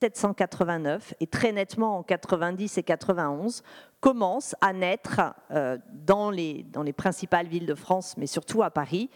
[0.04, 3.64] 1789 et très nettement en 90 et 91
[4.00, 8.70] commence à naître euh, dans, les, dans les principales villes de France, mais surtout à
[8.70, 9.10] Paris,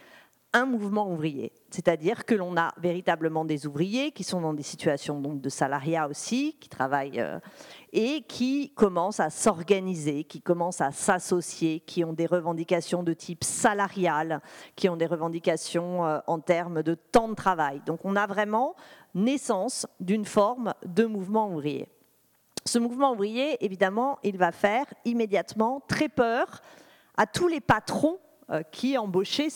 [0.52, 1.52] un mouvement ouvrier.
[1.70, 6.08] C'est-à-dire que l'on a véritablement des ouvriers qui sont dans des situations donc, de salariat
[6.08, 7.38] aussi, qui travaillent euh,
[7.92, 13.44] et qui commencent à s'organiser, qui commencent à s'associer, qui ont des revendications de type
[13.44, 14.40] salarial,
[14.74, 17.82] qui ont des revendications euh, en termes de temps de travail.
[17.84, 18.74] Donc on a vraiment
[19.14, 21.88] naissance d'une forme de mouvement ouvrier.
[22.64, 26.62] Ce mouvement ouvrier, évidemment, il va faire immédiatement très peur
[27.16, 28.18] à tous les patrons
[28.50, 29.48] euh, qui embauchaient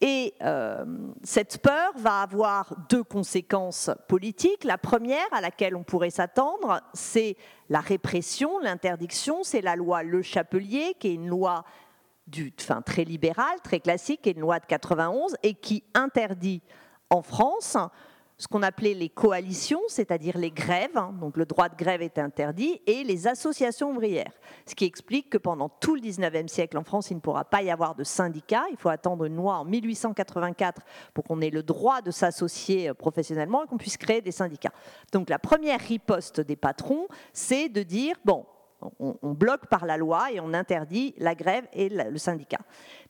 [0.00, 0.84] Et euh,
[1.22, 4.64] cette peur va avoir deux conséquences politiques.
[4.64, 7.36] La première, à laquelle on pourrait s'attendre, c'est
[7.70, 9.42] la répression, l'interdiction.
[9.42, 11.64] C'est la loi Le Chapelier, qui est une loi
[12.60, 16.62] enfin, très libérale, très classique, qui est une loi de 91, et qui interdit
[17.08, 17.78] en France
[18.38, 22.18] ce qu'on appelait les coalitions, c'est-à-dire les grèves, hein, donc le droit de grève est
[22.18, 24.32] interdit, et les associations ouvrières.
[24.66, 27.62] Ce qui explique que pendant tout le 19e siècle en France, il ne pourra pas
[27.62, 28.64] y avoir de syndicats.
[28.70, 30.82] Il faut attendre une loi en 1884
[31.14, 34.72] pour qu'on ait le droit de s'associer euh, professionnellement et qu'on puisse créer des syndicats.
[35.12, 38.44] Donc la première riposte des patrons, c'est de dire, bon,
[38.80, 42.60] on, bloque par la loi et on interdit la grève et le syndicat.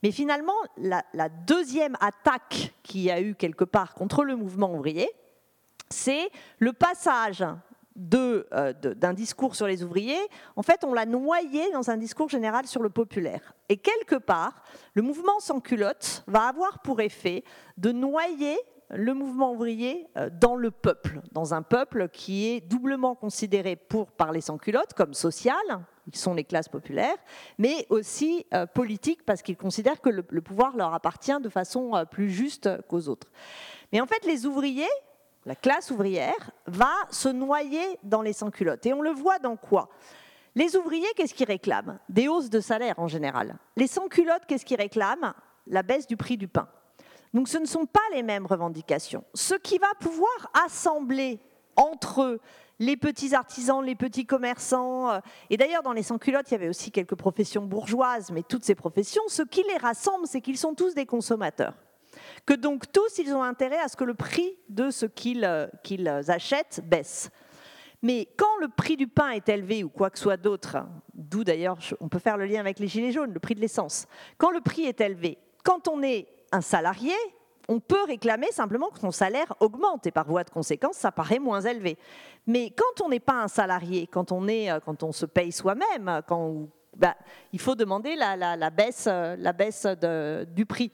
[0.02, 1.02] Mais finalement, la,
[1.46, 5.08] deuxième attaque qu'il y a eu quelque part contre le mouvement ouvrier,
[5.90, 7.44] c'est le passage
[8.14, 10.20] euh, d'un discours sur les ouvriers,
[10.56, 13.54] en fait, on l'a noyé dans un discours général sur le populaire.
[13.68, 14.62] Et quelque part,
[14.94, 17.42] le mouvement sans culotte va avoir pour effet
[17.78, 18.58] de noyer
[18.90, 24.12] le mouvement ouvrier euh, dans le peuple, dans un peuple qui est doublement considéré pour
[24.12, 25.56] parler sans-culottes comme social,
[26.06, 27.16] ils sont les classes populaires,
[27.58, 32.04] mais aussi euh, politique parce qu'ils considèrent que le, pouvoir leur appartient de façon euh,
[32.04, 33.28] plus juste qu'aux autres.
[33.92, 34.84] Mais en fait, les ouvriers,
[35.44, 38.86] la classe ouvrière, va se noyer dans les sans-culottes.
[38.86, 39.88] Et on le voit dans quoi?
[40.54, 41.98] Les ouvriers, qu'est-ce qu'ils réclament?
[42.08, 43.56] Des hausses de salaire en général.
[43.76, 45.34] Les sans-culottes, qu'est-ce qu'ils réclament?
[45.66, 46.68] La baisse du prix du pain.
[47.36, 49.22] Donc ce ne sont pas les mêmes revendications.
[49.34, 51.38] Ce qui va pouvoir assembler
[51.76, 52.40] entre eux
[52.78, 55.18] les petits artisans, les petits commerçants, euh,
[55.50, 58.74] et d'ailleurs dans les sans-culottes, il y avait aussi quelques professions bourgeoises, mais toutes ces
[58.74, 61.74] professions, ce qui les rassemble, c'est qu'ils sont tous des consommateurs.
[62.46, 66.22] que donc tous, ils ont intérêt à ce que le prix de ce qu'ils euh,
[66.28, 67.28] achètent baisse.
[68.00, 70.78] Mais quand le prix du pain est élevé ou quoi que soit d'autre,
[71.12, 74.06] d'où d'ailleurs on peut faire le lien avec les gilets jaunes, le prix de l'essence,
[74.38, 77.14] quand le prix est élevé, quand on est un salarié,
[77.68, 81.38] on peut réclamer simplement que son salaire augmente et par voie de conséquence, ça paraît
[81.38, 81.98] moins élevé.
[82.46, 85.52] Mais quand on n'est pas un salarié, quand on, est, euh, quand on se paye
[85.52, 86.22] soi-même,
[86.96, 87.16] bah,
[87.52, 90.92] il faut demander la, baisse, la baisse euh, du prix.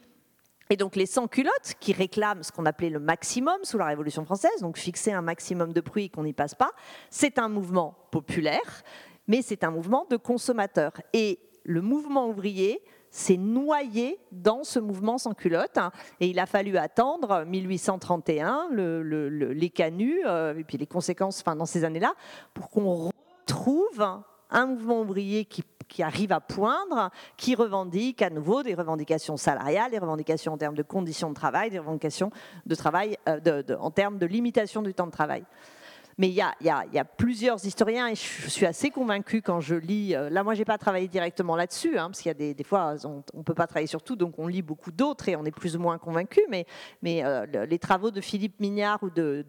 [0.71, 4.61] Et donc les sans-culottes qui réclament ce qu'on appelait le maximum sous la Révolution française,
[4.63, 6.71] donc fixer un maximum de prix qu'on n'y passe pas,
[7.11, 8.83] c'est un mouvement populaire,
[9.27, 10.93] mais c'est un mouvement de consommateurs.
[11.13, 15.79] Et le mouvement ouvrier s'est noyé dans ce mouvement sans culotte.
[15.79, 15.93] Hein.
[16.19, 21.67] et il a fallu attendre 1831, les canuts, euh, et puis les conséquences enfin, dans
[21.67, 22.15] ces années-là,
[22.55, 28.75] pour qu'on retrouve un mouvement ouvrier qui arrive à poindre, qui revendique à nouveau des
[28.75, 32.31] revendications salariales, des revendications en termes de conditions de travail, des revendications
[32.65, 35.45] de travail euh, en termes de limitation du temps de travail.
[36.19, 40.15] Mais il y, a, plusieurs historiens et je suis assez convaincue quand je lis.
[40.15, 42.95] Euh, là, moi, j'ai pas travaillé directement là-dessus, hein, parce qu'il y a des, fois,
[43.05, 45.51] on, ne peut pas travailler sur tout, donc on lit beaucoup d'autres et on est
[45.51, 46.41] plus ou moins convaincu.
[46.51, 46.67] Mais,
[47.07, 49.45] euh, les travaux de Philippe Mignard ou de,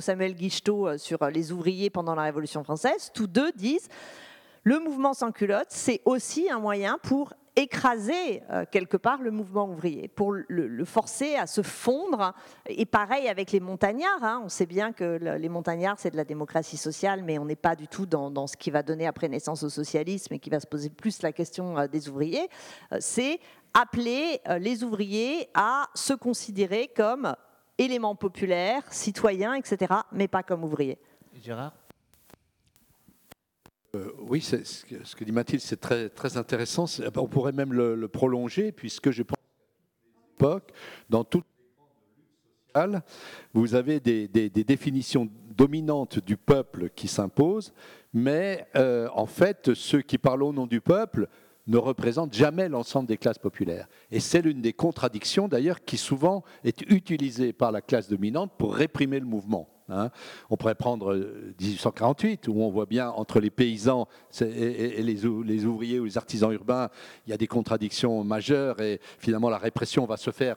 [0.00, 3.88] Samuel Guichetot sur les ouvriers pendant la Révolution française, tous deux disent
[4.64, 9.68] le mouvement sans culotte, c'est aussi un moyen pour écraser euh, quelque part le mouvement
[9.68, 12.32] ouvrier, pour le, forcer à se fondre.
[12.66, 14.24] Et pareil avec les montagnards.
[14.24, 14.42] Hein.
[14.44, 17.76] On sait bien que les montagnards, c'est de la démocratie sociale, mais on n'est pas
[17.76, 20.66] du tout dans, ce qui va donner après naissance au socialisme et qui va se
[20.66, 22.48] poser plus la question euh, des ouvriers.
[22.92, 23.38] Euh, c'est
[23.76, 27.34] appeler les ouvriers à se considérer comme
[27.76, 30.96] éléments populaires, citoyens, etc., mais pas comme ouvriers.
[31.42, 31.72] Gérard?
[33.94, 36.86] Euh, oui, ce que, dit Mathilde, c'est très, intéressant.
[37.16, 40.72] On pourrait même le, prolonger, puisque je pense qu'à l'époque,
[41.08, 43.02] dans toutes les grandes sociales,
[43.52, 47.72] vous avez des, définitions dominantes du peuple qui s'imposent,
[48.12, 51.28] mais euh, en fait, ceux qui parlent au nom du peuple
[51.66, 53.88] ne représentent jamais l'ensemble des classes populaires.
[54.10, 58.74] Et c'est l'une des contradictions, d'ailleurs, qui souvent est utilisée par la classe dominante pour
[58.74, 59.73] réprimer le mouvement.
[59.88, 60.10] Hein.
[60.50, 61.14] On pourrait prendre
[61.60, 64.08] 1848, euh, où on voit bien entre les paysans
[64.40, 66.88] et, les, ouvriers ou les artisans urbains,
[67.26, 70.56] il y a des contradictions majeures et finalement la répression va se faire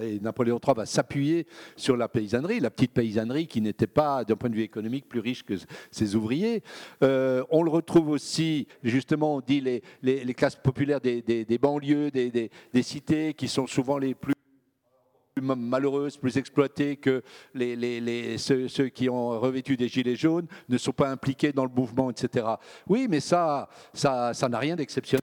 [0.00, 4.36] et Napoléon III va s'appuyer sur la paysannerie, la petite paysannerie qui n'était pas, d'un
[4.36, 5.54] point de vue économique, plus riche que
[5.90, 6.62] ses ouvriers.
[7.02, 12.50] Euh, on le retrouve aussi, justement, on dit les, classes populaires des, banlieues, des,
[12.82, 14.34] cités, qui sont souvent les plus
[15.40, 17.22] malheureuses, plus exploitées que
[17.54, 22.10] les, ceux, qui ont revêtu des gilets jaunes, ne sont pas impliqués dans le mouvement,
[22.10, 22.46] etc.
[22.88, 25.22] Oui, mais ça, ça, n'a rien d'exceptionnel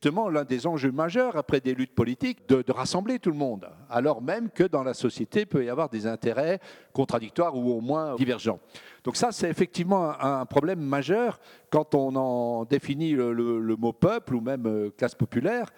[0.00, 4.22] justement l'un des enjeux majeurs après des luttes politiques de, rassembler tout le monde, alors
[4.22, 6.60] même que dans la société peut y avoir des intérêts
[6.92, 8.60] contradictoires ou au moins divergents.
[9.04, 11.38] Donc ça, c'est effectivement un, problème majeur
[11.70, 15.70] quand on en définit le, mot peuple ou même euh, classe populaire.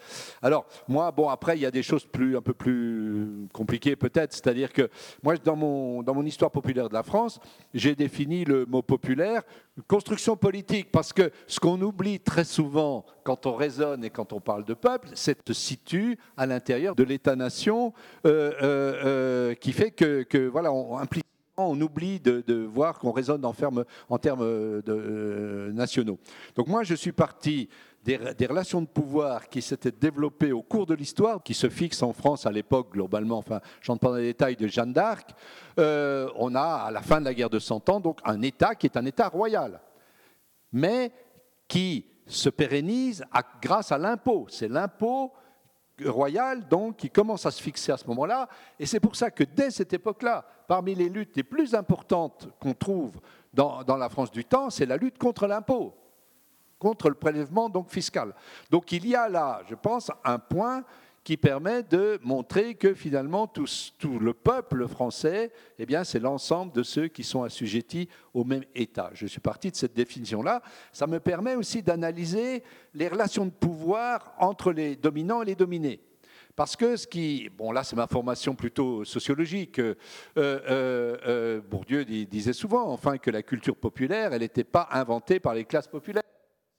[0.43, 4.33] Alors moi, bon, après, il y a des choses plus, un peu plus compliquées peut-être,
[4.33, 4.89] c'est-à-dire que
[5.23, 7.41] moi, dans mon, dans mon histoire populaire de la France,
[7.75, 9.43] j'ai défini le mot populaire
[9.87, 14.41] construction politique, parce que ce qu'on oublie très souvent quand on raisonne et quand on
[14.41, 17.93] parle de peuple, c'est se situe à l'intérieur de l'État-nation
[18.27, 21.25] euh, euh, qui fait que, que voilà, on implique
[21.69, 23.85] on oublie de, voir qu'on raisonne en, termes
[24.43, 26.19] euh, euh, nationaux.
[26.55, 27.69] Donc moi, je suis parti
[28.05, 32.13] des, relations de pouvoir qui s'étaient développées au cours de l'histoire, qui se fixent en
[32.13, 35.31] France à l'époque globalement, enfin, je rentre pas les détails de Jeanne d'Arc,
[35.79, 38.75] euh, on a à la fin de la guerre de Cent Ans, donc un État
[38.75, 39.81] qui est un État royal,
[40.73, 41.13] mais
[41.69, 43.25] qui se pérennise
[43.61, 44.47] grâce à l'impôt.
[44.49, 45.33] C'est l'impôt
[46.05, 48.49] royale, donc, qui commence à se fixer à ce moment-là.
[48.79, 52.75] Et c'est pour ça que dès cette époque-là, parmi les luttes les plus importantes qu'on
[52.75, 53.21] trouve
[53.53, 55.97] dans, la France du temps, c'est la lutte contre l'impôt,
[56.79, 58.33] contre le prélèvement fiscal.
[58.71, 60.85] Donc il y a là, je pense, un point
[61.25, 63.67] qui permet de montrer que finalement tout,
[64.21, 69.11] le peuple français, eh bien, c'est l'ensemble de ceux qui sont assujettis au même État.
[69.13, 70.63] Je suis parti de cette définition-là.
[70.93, 72.63] Ça me permet aussi d'analyser
[72.95, 76.01] les relations de pouvoir entre les dominants et les dominés.
[76.57, 79.95] Parce que ce qui, bon là c'est ma formation plutôt sociologique, euh,
[80.37, 85.55] euh, euh, Bourdieu disait souvent enfin que la culture populaire, elle n'était pas inventée par
[85.55, 86.23] les classes populaires,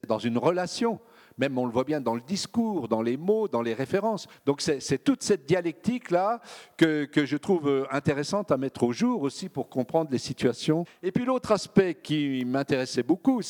[0.02, 1.00] c'est dans une relation.
[1.38, 4.28] Même on le voit bien dans le discours, dans les mots, dans les références.
[4.46, 6.42] Donc c'est toute cette dialectique-là
[6.78, 10.84] que, que, je trouve intéressante à mettre au jour aussi pour comprendre les situations.
[11.02, 13.42] Et puis l'autre aspect qui m'intéressait beaucoup,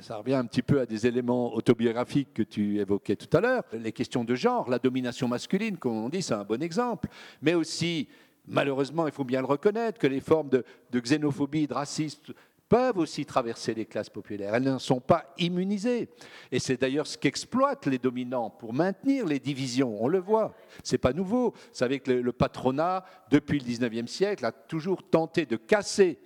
[0.00, 3.64] ça revient un petit peu à des éléments autobiographiques que tu évoquais tout à l'heure.
[3.72, 7.08] Les questions de genre, la domination masculine, comme on dit, c'est un bon exemple.
[7.42, 8.08] Mais aussi,
[8.46, 12.32] malheureusement, il faut bien le reconnaître, que les formes de, xénophobie, de racisme
[12.68, 14.54] peuvent aussi traverser les classes populaires.
[14.54, 16.08] Elles ne sont pas immunisées.
[16.52, 19.96] Et c'est d'ailleurs ce qu'exploitent les dominants pour maintenir les divisions.
[20.00, 20.54] On le voit.
[20.84, 21.50] C'est pas nouveau.
[21.50, 26.18] Vous savez que le, patronat, depuis le 19e siècle, a toujours tenté de casser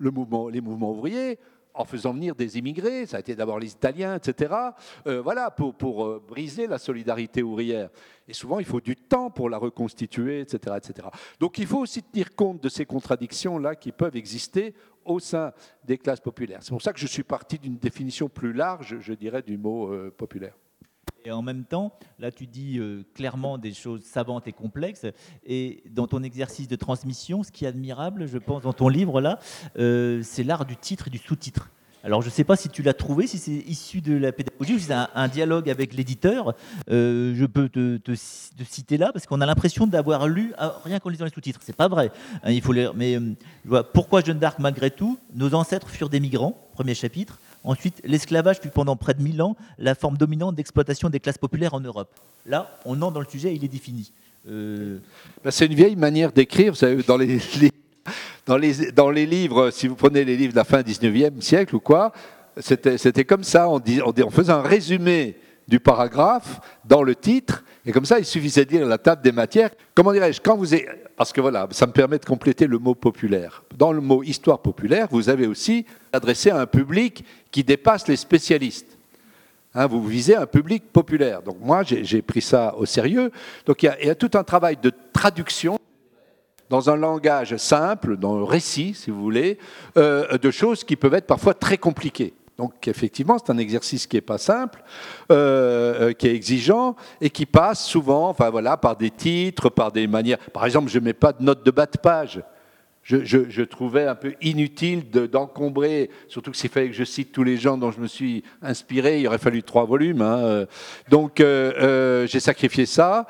[0.00, 1.38] les mouvements ouvriers
[1.74, 4.54] en faisant venir des immigrés, ça a été d'abord les Italiens, etc.,
[5.06, 7.90] euh, voilà, pour, pour euh, briser la solidarité ouvrière.
[8.28, 11.08] Et souvent, il faut du temps pour la reconstituer, etc., etc.
[11.38, 15.52] Donc il faut aussi tenir compte de ces contradictions-là qui peuvent exister au sein
[15.84, 16.60] des classes populaires.
[16.62, 19.92] C'est pour ça que je suis parti d'une définition plus large, je dirais, du mot
[19.92, 20.54] euh, populaire.
[21.24, 25.06] Et en même temps, là, tu dis euh, clairement des choses savantes et complexes.
[25.44, 29.20] Et dans ton exercice de transmission, ce qui est admirable, je pense, dans ton livre,
[29.20, 29.38] là,
[29.78, 31.70] euh, c'est l'art du titre et du sous-titre.
[32.02, 34.80] Alors, je ne sais pas si tu l'as trouvé, si c'est issu de la pédagogie,
[34.80, 36.54] si c'est un, dialogue avec l'éditeur.
[36.90, 40.80] Euh, je peux te, te- te citer là, parce qu'on a l'impression d'avoir lu, ah,
[40.82, 41.60] rien qu'en lisant les sous-titres.
[41.62, 42.10] C'est pas vrai.
[42.42, 42.94] hein, il faut lire.
[42.94, 43.18] Mais
[43.92, 47.38] pourquoi Jeanne d'Arc, malgré tout Nos ancêtres furent des migrants, premier chapitre.
[47.62, 51.74] Ensuite, l'esclavage fut pendant près de 1000 ans la forme dominante d'exploitation des classes populaires
[51.74, 52.08] en Europe.
[52.46, 54.12] Là, on entre dans le sujet, il est défini.
[54.48, 54.98] Euh,
[55.50, 56.72] c'est une vieille manière d'écrire.
[56.72, 57.38] Vous savez, dans les,
[58.46, 61.76] dans, les, dans les livres, si vous prenez les livres de la fin 19e siècle
[61.76, 62.12] ou quoi,
[62.58, 63.68] c'était comme ça.
[63.68, 65.36] On, on faisait un résumé
[65.68, 69.32] du paragraphe dans le titre, et comme ça, il suffisait de dire la table des
[69.32, 69.70] matières.
[69.94, 70.86] Comment dirais-je Quand vous êtes-
[71.16, 73.62] parce que voilà, ça me permet de compléter le mot populaire.
[73.76, 78.98] Dans le mot histoire populaire, vous avez aussi adressé un public qui dépasse les spécialistes.
[79.74, 81.42] Hein, vous visez un public populaire.
[81.42, 83.30] Donc moi, j'ai pris ça au sérieux.
[83.66, 85.78] Donc il y, a, tout un travail de traduction
[86.68, 89.58] dans un langage simple, dans le récit, si vous voulez,
[89.96, 92.34] euh, de choses qui peuvent être parfois très compliquées.
[92.60, 94.82] Donc effectivement, c'est un exercice qui n'est pas simple,
[95.32, 99.90] euh, euh, qui est exigeant et qui passe souvent, enfin voilà, par des titres, par
[99.92, 100.36] des manières.
[100.52, 102.42] Par exemple, je ne mets pas de notes de bas de page.
[103.02, 107.42] Je, trouvais un peu inutile de- d'encombrer, surtout que s'il fallait que je cite tous
[107.44, 110.20] les gens dont je me suis inspiré, il aurait fallu trois volumes.
[110.20, 110.66] hein.
[111.08, 113.26] Donc euh, j'ai sacrifié ça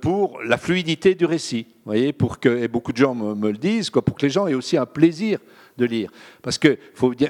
[0.00, 3.50] pour la fluidité du récit, vous voyez, pour que, et beaucoup de gens me, me
[3.50, 5.38] le disent, quoi, pour que les gens aient aussi un plaisir
[5.76, 6.10] de lire.
[6.42, 7.28] Parce qu'il faut, bien-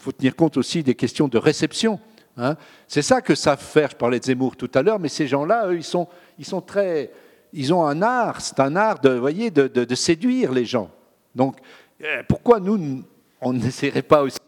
[0.00, 2.00] faut tenir compte aussi des questions de réception.
[2.36, 2.56] hein.
[2.88, 5.68] C'est ça que savent faire, je parlais de Zemmour tout à l'heure, mais ces gens-là,
[5.68, 7.10] eux, ils sont, ils sont très
[7.52, 10.88] ils ont un art, c'est un art de, voyez, de, de- séduire les gens.
[11.34, 11.56] Donc,
[12.00, 13.02] euh, pourquoi nous,
[13.40, 14.38] on n'essaierait pas aussi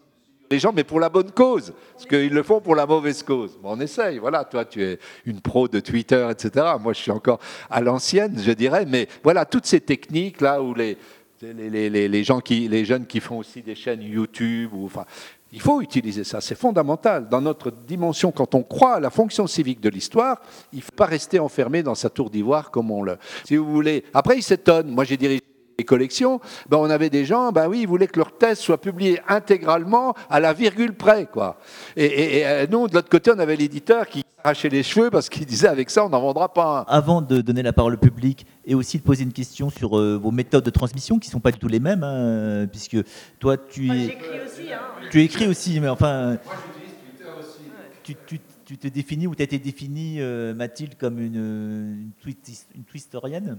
[0.48, 1.72] les gens, mais pour la bonne cause?
[1.94, 3.58] Parce qu'ils le font pour la mauvaise cause.
[3.64, 6.64] On essaye, voilà, toi, tu es une pro de Twitter, etc.
[6.80, 10.72] Moi, je suis encore à l'ancienne, je dirais, mais voilà, toutes ces techniques, là, où
[10.72, 10.96] les,
[11.42, 15.06] les- les- les gens qui, les jeunes qui font aussi des chaînes YouTube, ou, enfin,
[15.52, 17.28] il faut utiliser ça, c'est fondamental.
[17.28, 20.40] Dans notre dimension, quand on croit à la fonction civique de l'histoire,
[20.72, 23.18] il ne faut pas rester enfermé dans sa tour d'ivoire comme on le.
[23.44, 24.04] Si vous voulez.
[24.14, 24.88] Après, ils s'étonnent.
[24.88, 25.42] Moi, j'ai dirigé
[25.82, 26.40] des collections.
[26.68, 30.14] Ben, on avait des gens, ben oui, ils voulaient que leur thèse soit publiée intégralement
[30.30, 31.58] à la virgule près, quoi.
[31.96, 35.10] Et, et- et, euh, nous, de l'autre côté, on avait l'éditeur qui arrachait les cheveux
[35.10, 36.92] parce qu'il disait avec ça, on n'en vendra pas un.
[36.92, 40.16] Avant de donner la parole au public et aussi de poser une question sur euh,
[40.22, 42.96] vos méthodes de transmission qui ne sont pas du tout les mêmes, hein, puisque
[43.40, 44.16] toi tu es...
[45.10, 46.38] Tu écris aussi, mais enfin...
[48.04, 52.10] Tu, tu- tu te définis ou tu as été définie, euh, Mathilde, comme une, une,
[52.24, 53.58] tweet- une twistorienne.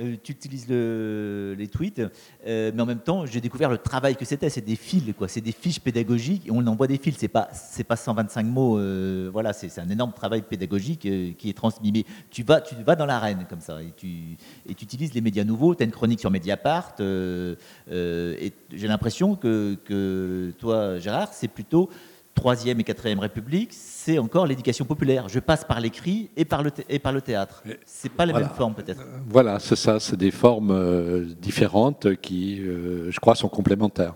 [0.00, 2.00] Euh, tu utilises le- les tweets,
[2.46, 4.50] euh, mais en même temps, j'ai découvert le travail que c'était.
[4.50, 5.28] C'est des fils, quoi.
[5.28, 6.46] C'est des fiches pédagogiques.
[6.46, 7.16] Et on envoie des fils.
[7.18, 8.78] C'est pas, c'est pas 125 mots.
[8.78, 11.92] euh, voilà, c'est un énorme travail pédagogique qui est transmis.
[11.92, 14.36] Mais tu vas, tu vas dans l'arène comme ça, et tu,
[14.68, 15.74] utilises les médias nouveaux.
[15.74, 16.94] Tu as une chronique sur Mediapart.
[17.00, 21.88] et j'ai l'impression que toi, Gérard, c'est plutôt
[22.34, 25.28] troisième et quatrième République, c'est encore l'éducation populaire.
[25.28, 27.62] Je passe par l'écrit et par le, et par le théâtre.
[27.86, 28.48] C'est pas les Voilà.
[28.48, 29.02] mêmes formes peut-être.
[29.28, 34.14] Voilà, c'est ça, c'est des formes euh, différentes qui, euh, je crois, sont complémentaires.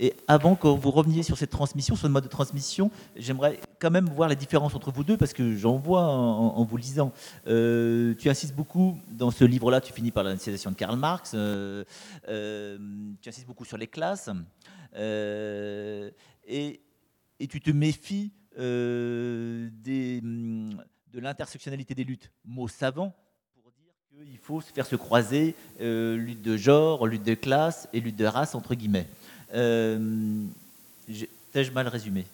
[0.00, 3.90] Et avant que vous reveniez sur cette transmission, sur le mode de transmission, j'aimerais quand
[3.90, 7.12] même voir la différence entre vous deux, parce que j'en vois en, en vous lisant.
[7.48, 11.32] Euh, tu insistes beaucoup dans ce livre-là, tu finis par la citation de Karl Marx,
[11.34, 11.82] euh,
[12.28, 12.78] euh,
[13.20, 14.30] tu insistes beaucoup sur les classes,
[14.96, 16.10] euh,
[16.46, 16.80] et,
[17.40, 20.82] et tu te méfies euh, des, hum,
[21.12, 22.30] de l'intersectionnalité des luttes.
[22.44, 23.14] Mot savant,
[23.62, 23.92] pour dire
[24.24, 28.16] qu'il faut se faire se croiser euh, lutte de genre, lutte de classe et lutte
[28.16, 29.08] de race, entre guillemets.
[29.54, 30.44] Euh,
[31.52, 32.26] T'ai-je mal résumé?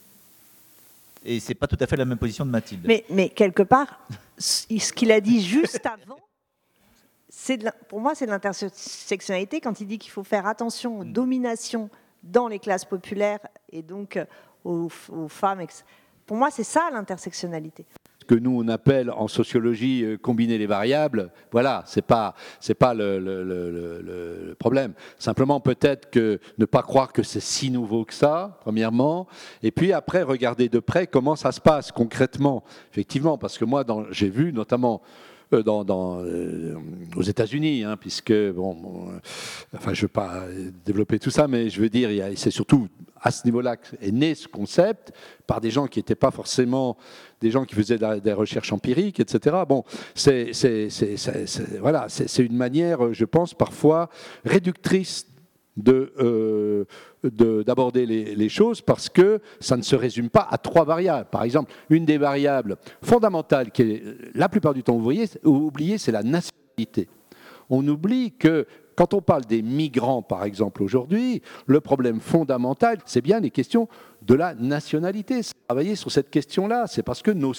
[1.25, 2.85] Et c'est pas tout à fait la même position de Mathilde.
[2.85, 4.01] Mais, mais quelque part,
[4.37, 6.19] ce qu'il a dit juste avant,
[7.49, 11.91] de pour moi, c'est de l'intersectionnalité quand il dit qu'il faut faire attention aux dominations
[12.23, 13.41] dans les classes populaires
[13.71, 14.25] et donc euh,
[14.65, 14.89] aux,
[15.29, 15.65] femmes.
[16.27, 17.85] Pour moi, c'est ça l'intersectionnalité
[18.27, 21.31] que nous on appelle en sociologie euh, combiner les variables.
[21.53, 24.95] Voilà, c'est pas c'est pas le, le, problème.
[25.19, 29.27] Simplement peut-être que ne pas croire que c'est si nouveau que ça, premièrement,
[29.63, 32.65] et puis après regarder de près comment ça se passe concrètement.
[32.91, 35.03] Effectivement, parce que moi j'ai vu notamment
[35.63, 36.75] dans, dans, euh,
[37.17, 39.19] aux États-Unis, hein, puisque, bon, euh,
[39.77, 40.45] enfin, je ne veux pas
[40.85, 42.89] développer tout ça, mais je veux dire, c'est surtout
[43.21, 45.13] à ce niveau-là est né ce concept
[45.47, 46.99] par des gens qui n'étaient pas forcément
[47.41, 49.57] des gens qui faisaient des recherches empiriques, etc.
[49.67, 49.83] Bon,
[50.15, 50.53] c'est
[51.81, 54.11] voilà, c'est une manière, je pense, parfois
[54.45, 55.27] réductrice
[55.77, 56.87] de,
[57.23, 61.29] d'aborder les, choses parce que ça ne se résume pas à trois variables.
[61.31, 64.03] Par exemple, une des variables fondamentales qui est
[64.35, 67.09] la plupart du temps oubliée, c'est la nationalité.
[67.71, 73.23] On oublie que quand on parle des migrants, par exemple, aujourd'hui, le problème fondamental, c'est
[73.23, 73.89] bien les questions
[74.23, 75.41] de la nationalité.
[75.67, 77.53] Travailler sur cette question-là, c'est parce que nos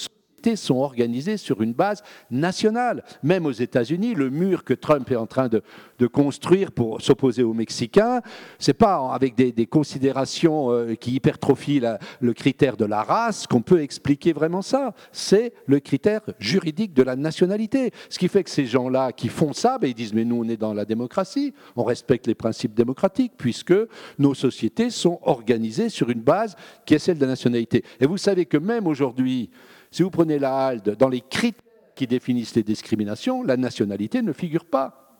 [0.54, 3.04] sont organisées sur une base nationale.
[3.24, 5.64] Même aux États-Unis, le mur que Trump est en train de,
[6.08, 8.22] construire pour s'opposer aux Mexicains,
[8.60, 11.82] c'est pas avec des, considérations euh, qui hypertrophient
[12.20, 14.94] le critère de la race qu'on peut expliquer vraiment ça.
[15.12, 17.92] C'est le critère juridique de la nationalité.
[18.10, 20.50] Ce qui fait que ces gens-là qui font ça, ben, ils disent mais nous on
[20.50, 23.74] est dans la démocratie, on respecte les principes démocratiques puisque
[24.20, 27.84] nos sociétés sont organisées sur une base qui est celle de la nationalité.
[28.00, 29.50] Et vous savez que même aujourd'hui,
[29.96, 31.64] si vous prenez la HALDE, dans les critères
[31.96, 35.16] qui définissent les discriminations, la nationalité ne figure pas.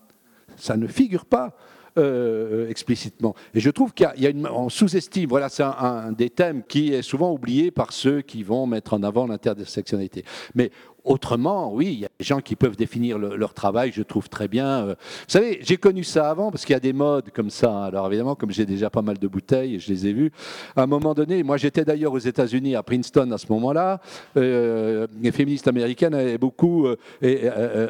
[0.58, 1.56] Ça ne figure pas.
[1.98, 3.34] Euh, explicitement.
[3.54, 7.00] Et je trouve qu'il y a, une, sous-estime, voilà, c'est un, des thèmes qui est
[7.00, 10.22] souvent oublié par ceux qui vont mettre en avant l'intersectionnalité.
[10.54, 10.70] Mais
[11.06, 14.48] autrement, oui, il y a des gens qui peuvent définir leur travail, je trouve très
[14.48, 14.66] bien.
[14.66, 14.94] Euh.
[14.98, 17.84] Vous savez, j'ai connu ça avant parce qu'il y a des modes comme ça.
[17.84, 20.32] Alors évidemment, comme j'ai déjà pas mal de bouteilles, je les ai vues.
[20.74, 24.00] À un moment donné, moi j'étais d'ailleurs aux États-Unis, à Princeton à ce moment-là.
[24.36, 26.86] Euh, les féministes américaines avaient beaucoup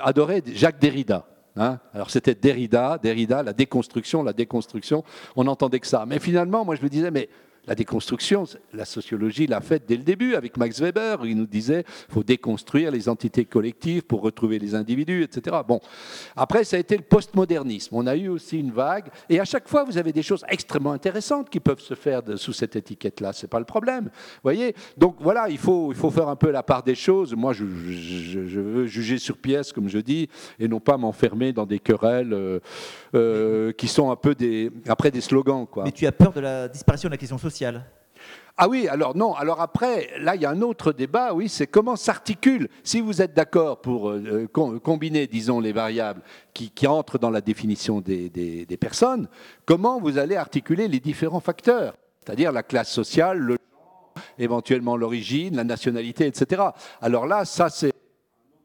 [0.03, 1.27] adoré Jacques Derrida.
[1.57, 1.79] Hein.
[1.95, 5.05] Alors c'était Derrida, Derrida, la déconstruction, la déconstruction,
[5.37, 6.05] on n'entendait que ça.
[6.07, 7.29] Mais finalement, moi je me disais, mais
[7.67, 11.25] la déconstruction, la sociologie l'a faite dès le début avec Max Weber.
[11.25, 15.57] Il nous disait faut déconstruire les entités collectives pour retrouver les individus, etc.
[15.67, 15.81] Bon,
[16.37, 17.95] après, ça a été le postmodernisme.
[17.97, 19.09] On a eu aussi une vague.
[19.29, 22.53] Et à chaque fois, vous avez des choses extrêmement intéressantes qui peuvent se faire sous
[22.53, 23.33] cette étiquette-là.
[23.33, 24.11] Ce n'est pas le problème.
[24.43, 24.75] voyez?
[24.97, 27.35] Donc voilà, il faut, il faut faire un peu la part des choses.
[27.35, 31.79] Moi, je, veux juger sur pièce, comme je dis, et non pas m'enfermer dans des
[31.79, 32.61] querelles euh,
[33.15, 35.67] euh, qui sont un peu des, après des slogans.
[35.67, 35.85] Quoi.
[35.85, 37.56] Mais tu as peur de la disparition de la question sociale?
[38.59, 41.67] Ah oui, alors non, alors après, là, il y a un autre débat, oui, c'est
[41.67, 46.23] comment s'articule, si vous êtes d'accord pour euh, combiner, disons, les variables
[46.55, 49.29] qui, entrent dans la définition des, personnes,
[49.67, 53.59] comment vous allez articuler les différents facteurs, c'est-à-dire la classe sociale, le
[54.39, 56.63] éventuellement l'origine, la nationalité, etc.
[57.03, 57.93] Alors là, ça, c'est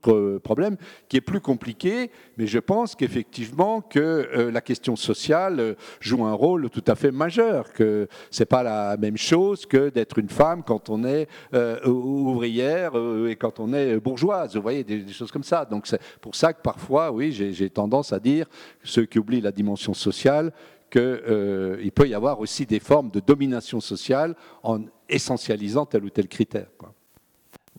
[0.02, 0.78] problème
[1.08, 6.26] qui est plus compliqué, mais je pense qu'effectivement que euh, la question sociale euh, joue
[6.26, 10.30] un rôle tout à fait majeur, que c'est pas la même chose que d'être une
[10.30, 12.94] femme quand on est euh, ouvrière
[13.28, 15.66] et quand on est bourgeoise, vous voyez, des, choses comme ça.
[15.66, 18.48] Donc c'est pour ça que parfois, oui, j'ai tendance à dire,
[18.84, 20.52] ceux qui oublient la dimension sociale,
[20.90, 26.28] qu'il peut y avoir aussi des formes de domination sociale en essentialisant tel ou tel
[26.28, 26.68] critère.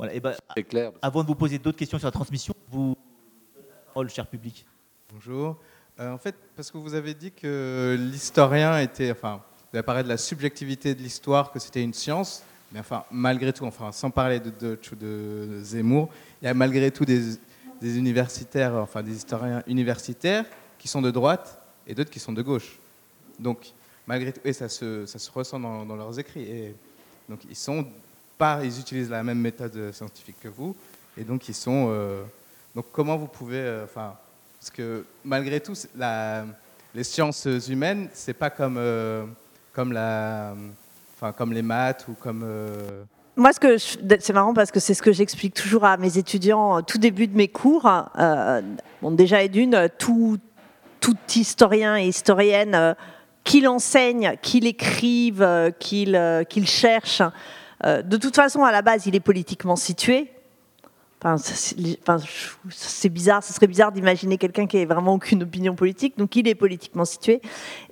[0.02, 0.34] Voilà, et ben,
[0.68, 0.90] clair.
[1.00, 2.96] Avant de vous poser d'autres questions sur la transmission, vous
[3.86, 4.66] parole, cher public.
[5.12, 5.56] Bonjour.
[6.00, 9.40] Euh, en fait, parce que vous avez dit que l'historien était, enfin,
[9.70, 12.42] vous avez parlé de la subjectivité de l'histoire, que c'était une science,
[12.72, 16.08] mais enfin, malgré tout, enfin, sans parler de Deutsch ou de Zemmour,
[16.40, 17.38] il y a malgré tout des,
[17.80, 20.46] universitaires, enfin, des historiens universitaires
[20.80, 22.80] qui sont de droite et d'autres qui sont de gauche.
[23.38, 23.72] Donc,
[24.08, 26.42] malgré tout, et ça se, ça se ressent dans, dans leurs écrits.
[26.42, 26.74] Et
[27.28, 27.86] donc, ils sont
[28.62, 30.74] ils utilisent la même méthode scientifique que vous,
[31.16, 31.88] et donc ils sont.
[31.90, 32.22] Euh,
[32.74, 34.14] donc comment vous pouvez, euh, enfin,
[34.58, 35.74] parce que malgré tout,
[36.94, 39.24] les sciences humaines, c'est pas comme euh,
[39.72, 40.54] comme la,
[41.36, 42.44] comme les maths ou comme
[43.34, 46.82] moi, ce que c'est marrant parce que c'est ce que j'explique toujours à mes étudiants
[46.82, 47.90] tout début de mes cours.
[49.00, 50.36] bon, déjà et d'une, tout,
[51.00, 52.94] tout historien et historienne,
[53.42, 57.22] qu'il enseigne, qu'il écrive, qu'il qu'il cherche,
[57.84, 60.30] euh, de toute façon, à la base, il est politiquement situé.
[61.48, 66.18] C'est bizarre, ce serait bizarre d'imaginer quelqu'un qui n'ait vraiment aucune opinion politique.
[66.18, 67.40] Donc, il est politiquement situé.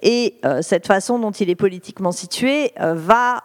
[0.02, 3.44] Et euh, cette façon dont il est politiquement situé euh, va,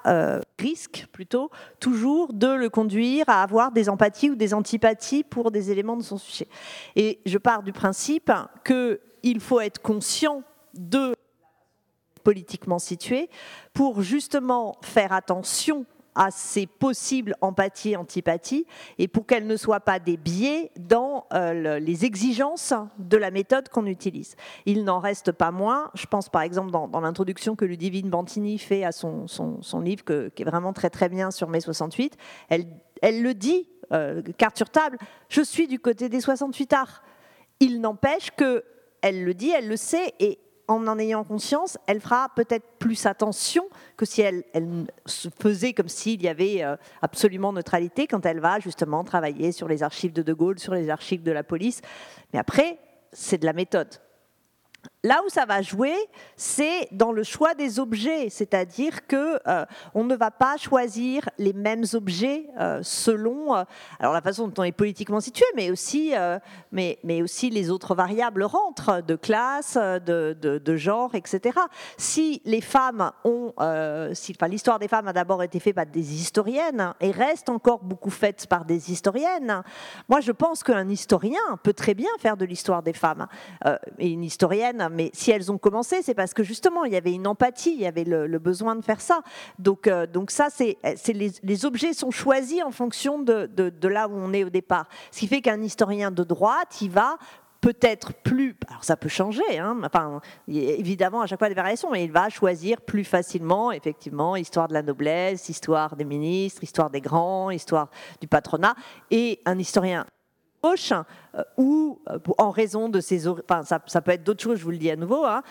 [0.58, 5.70] risque plutôt, toujours de le conduire à avoir des empathies ou des antipathies pour des
[5.70, 6.48] éléments de son sujet.
[6.96, 8.32] Et je pars du principe
[8.64, 10.42] qu'il faut être conscient
[10.74, 11.16] de
[12.24, 13.30] politiquement situé
[13.72, 15.86] pour justement faire attention
[16.16, 18.66] à ces possibles empathies antipathies
[18.98, 23.70] et pour qu'elles ne soient pas des biais dans euh, les exigences de la méthode
[23.70, 24.36] qu'on utilise.
[24.66, 28.84] Il n'en reste pas moins, je pense par exemple dans, l'introduction que Ludivine Bantini fait
[28.84, 32.18] à son, son, livre, qui est vraiment très très bien sur mai 68,
[32.50, 32.66] elle,
[33.02, 34.98] elle le dit, euh, carte sur table,
[35.30, 37.04] je suis du côté des 68 arts.
[37.60, 38.64] Il n'empêche que
[39.02, 43.06] elle le dit, elle le sait, et en en ayant conscience, elle fera peut-être plus
[43.06, 44.88] attention que si elle, elle
[45.40, 49.84] faisait comme s'il y avait euh, absolument neutralité quand elle va justement travailler sur les
[49.84, 51.82] archives de De Gaulle, sur les archives de la police.
[52.34, 52.78] Mais après,
[53.12, 53.90] c'est de la méthode.
[55.06, 55.94] Là où ça va jouer,
[56.36, 61.54] c'est dans le choix des objets, c'est-à-dire que euh, on ne va pas choisir les
[61.54, 63.64] mêmes objets euh, selon euh,
[64.00, 66.14] alors la façon dont on est politiquement situé, mais aussi,
[66.72, 71.60] mais, mais, aussi les autres variables rentrent de classe, de, de, genre, etc.
[71.98, 73.54] Si les femmes ont,
[74.14, 78.10] si, l'histoire des femmes a d'abord été faite par des historiennes et reste encore beaucoup
[78.10, 79.62] faite par des historiennes,
[80.10, 83.28] moi je pense qu'un historien peut très bien faire de l'histoire des femmes
[84.00, 87.14] et une historienne mais si elles ont commencé, c'est parce que justement, il y avait
[87.14, 89.22] une empathie, il y avait le, besoin de faire ça.
[89.60, 90.78] Donc, euh, donc ça, c'est
[91.08, 93.50] les, les, objets sont choisis en fonction de,
[93.88, 94.88] là où on est au départ.
[95.12, 97.18] Ce qui fait qu'un historien de droite, il va
[97.62, 102.04] peut-être plus, alors ça peut changer, hein, enfin, évidemment à chaque fois des variations, mais
[102.04, 107.02] il va choisir plus facilement, effectivement, histoire de la noblesse, histoire des ministres, histoire des
[107.02, 107.90] grands, histoire
[108.22, 108.76] du patronat,
[109.10, 110.06] et un historien
[110.66, 113.28] euh, ou euh, en raison de ces...
[113.28, 115.44] Enfin, ça, peut être d'autres choses, je vous le dis à nouveau, hein,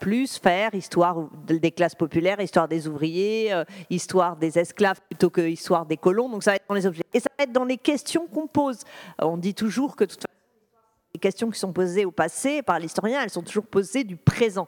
[0.00, 5.42] plus faire histoire des classes populaires, histoire des ouvriers, euh, histoire des esclaves plutôt que
[5.42, 6.28] histoire des colons.
[6.28, 7.04] Donc ça va être dans les objets.
[7.12, 8.80] Et ça va être dans les questions qu'on pose.
[9.18, 10.04] On dit toujours que
[11.14, 14.66] les questions qui sont posées au passé par l'historien, elles sont toujours posées du présent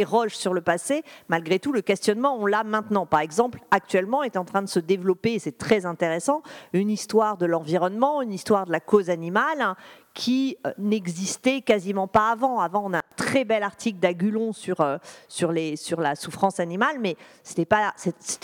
[0.00, 3.06] roches sur le passé, malgré tout, le questionnement, on l'a maintenant.
[3.06, 7.36] Par exemple, actuellement est en train de se développer, et c'est très intéressant, une histoire
[7.36, 9.76] de l'environnement, une histoire de la cause animale hein,
[10.14, 12.60] qui euh, n'existait quasiment pas avant.
[12.60, 16.98] Avant, on a un très bel article d'Agulon sur, euh, sur, sur la souffrance animale,
[17.00, 17.94] mais ce n'était pas,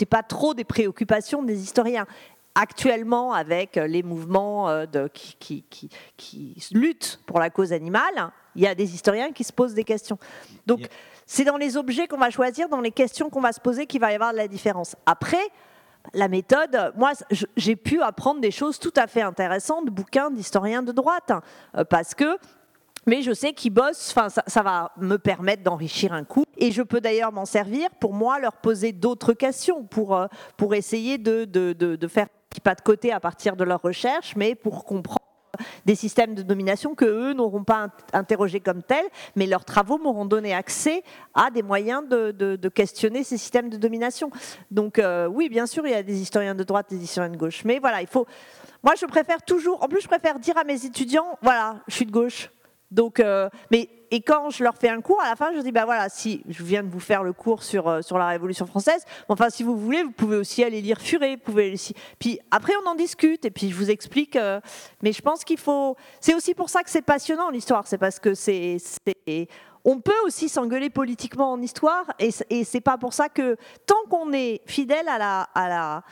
[0.09, 2.05] pas trop des préoccupations des historiens
[2.55, 8.67] actuellement avec les mouvements de, qui, qui, qui, luttent pour la cause animale, il y
[8.67, 10.17] a des historiens qui se posent des questions.
[10.65, 10.89] Donc,
[11.31, 14.01] c'est dans les objets qu'on va choisir, dans les questions qu'on va se poser, qu'il
[14.01, 14.95] va y avoir de la différence.
[15.05, 15.37] Après,
[16.15, 17.11] la méthode, moi,
[17.55, 21.43] j'ai pu apprendre des choses tout à fait intéressantes bouquins d'historiens de droite, hein,
[21.77, 22.39] euh, parce que
[23.05, 26.43] mais je sais qu'ils bossent, enfin, ça, va me permettre d'enrichir un coup.
[26.57, 30.25] Et je peux d'ailleurs m'en servir pour moi leur poser d'autres questions, pour, euh,
[30.57, 32.27] pour essayer de, de, de, faire
[32.63, 35.28] pas de côté à partir de leurs recherches, mais pour comprendre
[35.85, 39.05] des systèmes de domination que eux n'auront pas interrogés comme tels,
[39.35, 41.03] mais leurs travaux m'auront donné accès
[41.33, 44.31] à des moyens de, questionner ces systèmes de domination.
[44.71, 47.37] Donc euh, oui, bien sûr, il y a des historiens de droite, des historiens de
[47.37, 48.25] gauche, mais voilà, il faut.
[48.83, 49.83] Moi, je préfère toujours.
[49.83, 52.49] En plus, je préfère dire à mes étudiants, voilà, je suis de gauche.
[52.91, 55.71] Donc, euh, mais et quand je leur fais un cours, à la fin, je dis,
[55.71, 58.65] ben voilà, si je viens de vous faire le cours sur, euh, sur la Révolution
[58.65, 61.93] française, enfin, si vous voulez, vous pouvez aussi aller lire Furet, pouvez aussi...
[62.17, 64.35] Puis après, on en discute, et puis je vous explique.
[64.35, 64.59] Euh,
[65.03, 65.95] mais je pense qu'il faut...
[66.19, 67.85] C'est aussi pour ça que c'est passionnant, l'histoire.
[67.87, 68.77] C'est parce que c'est...
[69.85, 74.03] On peut aussi s'engueuler politiquement en histoire, et, et c'est pas pour ça que, tant
[74.09, 75.41] qu'on est fidèle à la...
[75.53, 76.03] À la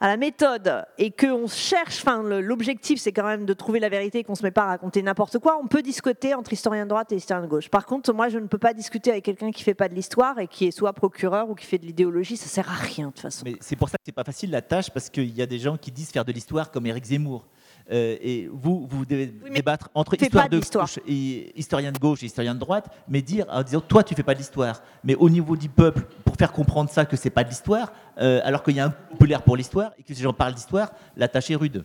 [0.00, 4.24] à la méthode et qu'on cherche, enfin l'objectif c'est quand même de trouver la vérité,
[4.24, 7.12] qu'on se met pas à raconter n'importe quoi, on peut discuter entre historien de droite
[7.12, 7.68] et historien de gauche.
[7.68, 10.38] Par contre, moi je ne peux pas discuter avec quelqu'un qui fait pas de l'histoire
[10.38, 13.12] et qui est soit procureur ou qui fait de l'idéologie, ça sert à rien de
[13.12, 13.42] toute façon.
[13.44, 15.58] Mais c'est pour ça que c'est pas facile la tâche parce qu'il y a des
[15.58, 17.46] gens qui disent faire de l'histoire comme Éric Zemmour.
[17.90, 22.26] Euh, et vous, vous devez débattre entre histoire de gauche et historien de gauche et
[22.26, 25.28] historien de droite, mais dire en disant toi tu fais pas de l'histoire, mais au
[25.28, 28.76] niveau du peuple pour faire comprendre ça que c'est pas de l'histoire, euh, alors qu'il
[28.76, 31.56] y a un populaire pour l'histoire et que ces gens parlent d'histoire, la tâche est
[31.56, 31.84] rude.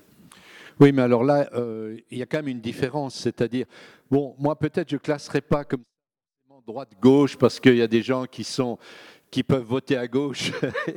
[0.80, 3.66] Oui, mais alors là, euh, il y a quand même une différence, c'est-à-dire,
[4.12, 5.84] bon, moi peut-être je classerai pas comme
[6.66, 8.78] droite-gauche parce qu'il y a des gens qui sont
[9.36, 10.53] qui peuvent voter à gauche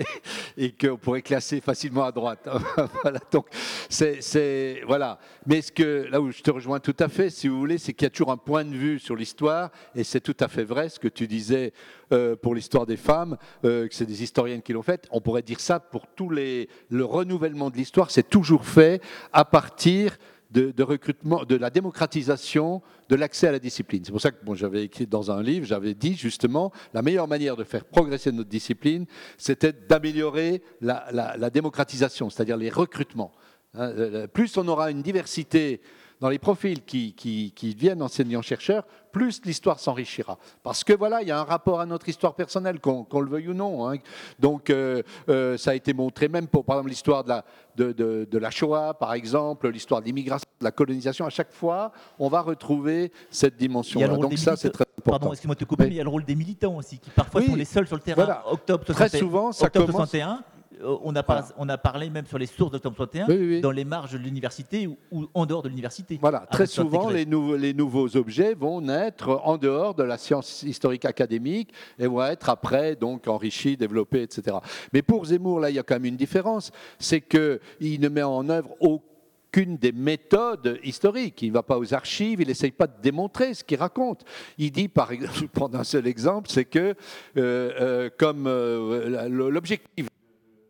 [0.56, 2.48] et qu'on pourrait classer facilement à droite.
[3.02, 3.46] voilà, donc
[3.88, 5.18] c'est voilà.
[5.44, 7.94] Mais ce que là où je te rejoins tout à fait, si vous voulez, c'est
[7.94, 10.62] qu'il y a toujours un point de vue sur l'histoire et c'est tout à fait
[10.62, 11.72] vrai ce que tu disais
[12.12, 15.08] euh, pour l'histoire des femmes, euh, que c'est des historiennes qui l'ont fait.
[15.10, 19.44] On pourrait dire ça pour tous les le renouvellement de l'histoire, c'est toujours fait à
[19.44, 20.16] partir
[20.50, 24.02] de, recrutement, de la démocratisation de l'accès à la discipline.
[24.04, 27.28] C'est pour ça que bon, j'avais écrit dans un livre, j'avais dit justement, la meilleure
[27.28, 33.32] manière de faire progresser notre discipline, c'était d'améliorer la, démocratisation, c'est-à-dire les recrutements.
[33.74, 35.82] Hein, euh, plus on aura une diversité
[36.20, 40.36] dans les profils qui, qui, qui deviennent enseignants-chercheurs, plus l'histoire s'enrichira.
[40.62, 43.48] Parce que voilà, il y a un rapport à notre histoire personnelle, qu'on le veuille
[43.48, 43.88] ou non.
[43.88, 43.96] hein.
[44.38, 47.44] Donc euh, euh, ça a été montré même pour, par exemple, l'histoire de la,
[47.76, 51.24] de, de- de la Shoah, par exemple, l'histoire de l'immigration, de la colonisation.
[51.24, 54.08] À chaque fois, on va retrouver cette dimension-là.
[54.16, 55.10] Donc ça, c'est très important.
[55.18, 57.10] Pardon, excuse-moi de te couper, mais il y a le rôle des militants aussi, qui
[57.10, 58.24] parfois Oui, sont les seuls sur le terrain.
[58.24, 58.42] voilà.
[58.50, 60.42] Octobre Très 61, souvent, ça octobre commence- 61,
[60.82, 63.60] on a, par- on a parlé même sur les sources d'octobre 61, Oui, oui, oui.
[63.60, 66.18] dans les marges de l'université ou, ou en dehors de l'université.
[66.20, 70.62] Voilà, très souvent, les, nouveaux- les nouveaux objets vont naître en dehors de la science
[70.62, 74.56] historique académique et vont être après donc enrichis, développés, etc.
[74.92, 78.22] Mais pour Zemmour, là, il y a quand même une différence, c'est qu'il ne met
[78.22, 81.40] en œuvre aucune des méthodes historiques.
[81.42, 84.24] Il ne va pas aux archives, il n'essaye pas de démontrer ce qu'il raconte.
[84.58, 86.94] Il dit, par exemple, je vais prendre un seul exemple, c'est que euh,
[87.36, 90.06] euh, comme euh, l'objectif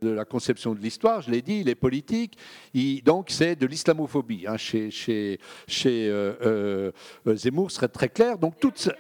[0.00, 2.36] de la conception de l'histoire, je l'ai dit, il est politique,
[2.74, 4.46] il- donc c'est de l'islamophobie.
[4.46, 6.92] hein, chez chez, chez euh,
[7.26, 8.38] euh, Zemmour, ce serait très clair.
[8.38, 8.90] Donc toute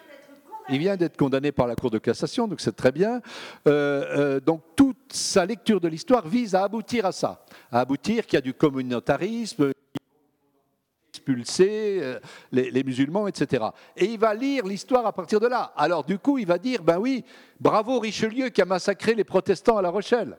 [0.70, 3.22] il vient d'être condamné par la Cour de cassation, donc c'est très bien.
[3.66, 8.36] Euh, donc toute sa lecture de l'histoire vise à aboutir à ça, à aboutir qu'il
[8.36, 9.72] y a du communautarisme,
[11.14, 12.18] expulser
[12.52, 13.64] les, les musulmans, etc.
[13.96, 15.72] Et il va lire l'histoire à partir de là.
[15.76, 17.24] Alors du coup, il va dire, ben oui,
[17.58, 20.36] bravo Richelieu qui a massacré les protestants à La Rochelle.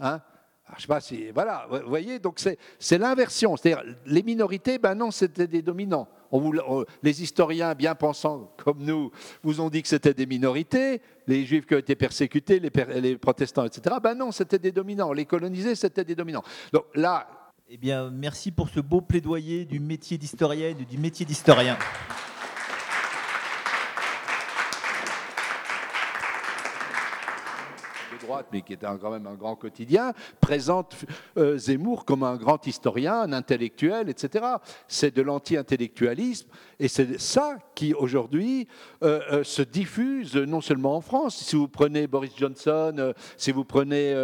[0.00, 0.20] Hein?
[0.66, 2.40] Alors, je sais pas si, voilà, vous voyez, donc
[2.78, 3.56] c'est l'inversion.
[3.56, 6.08] C'est-à-dire, les minorités, ben non, c'était des dominants.
[7.02, 9.10] Les historiens bien pensants comme nous
[9.42, 13.00] vous ont dit que c'était des minorités, les juifs qui ont été persécutés, les, per-
[13.00, 13.96] les protestants, etc.
[14.00, 15.12] Ben non, c'était des dominants.
[15.12, 16.44] Les colonisés, c'était des dominants.
[16.72, 17.26] Donc là,
[17.72, 21.76] Eh bien, merci pour ce beau plaidoyer du métier d'historienne et du métier d'historien.
[28.52, 30.96] Mais qui était quand même un grand quotidien, présente
[31.36, 34.44] euh, Zemmour comme un grand historien, un intellectuel, etc.
[34.88, 38.68] C'est de l'anti-intellectualisme, et c'est ça qui aujourd'hui
[39.02, 41.36] euh, euh, se diffuse non seulement en France.
[41.36, 44.14] Si vous prenez Boris Johnson, si vous prenez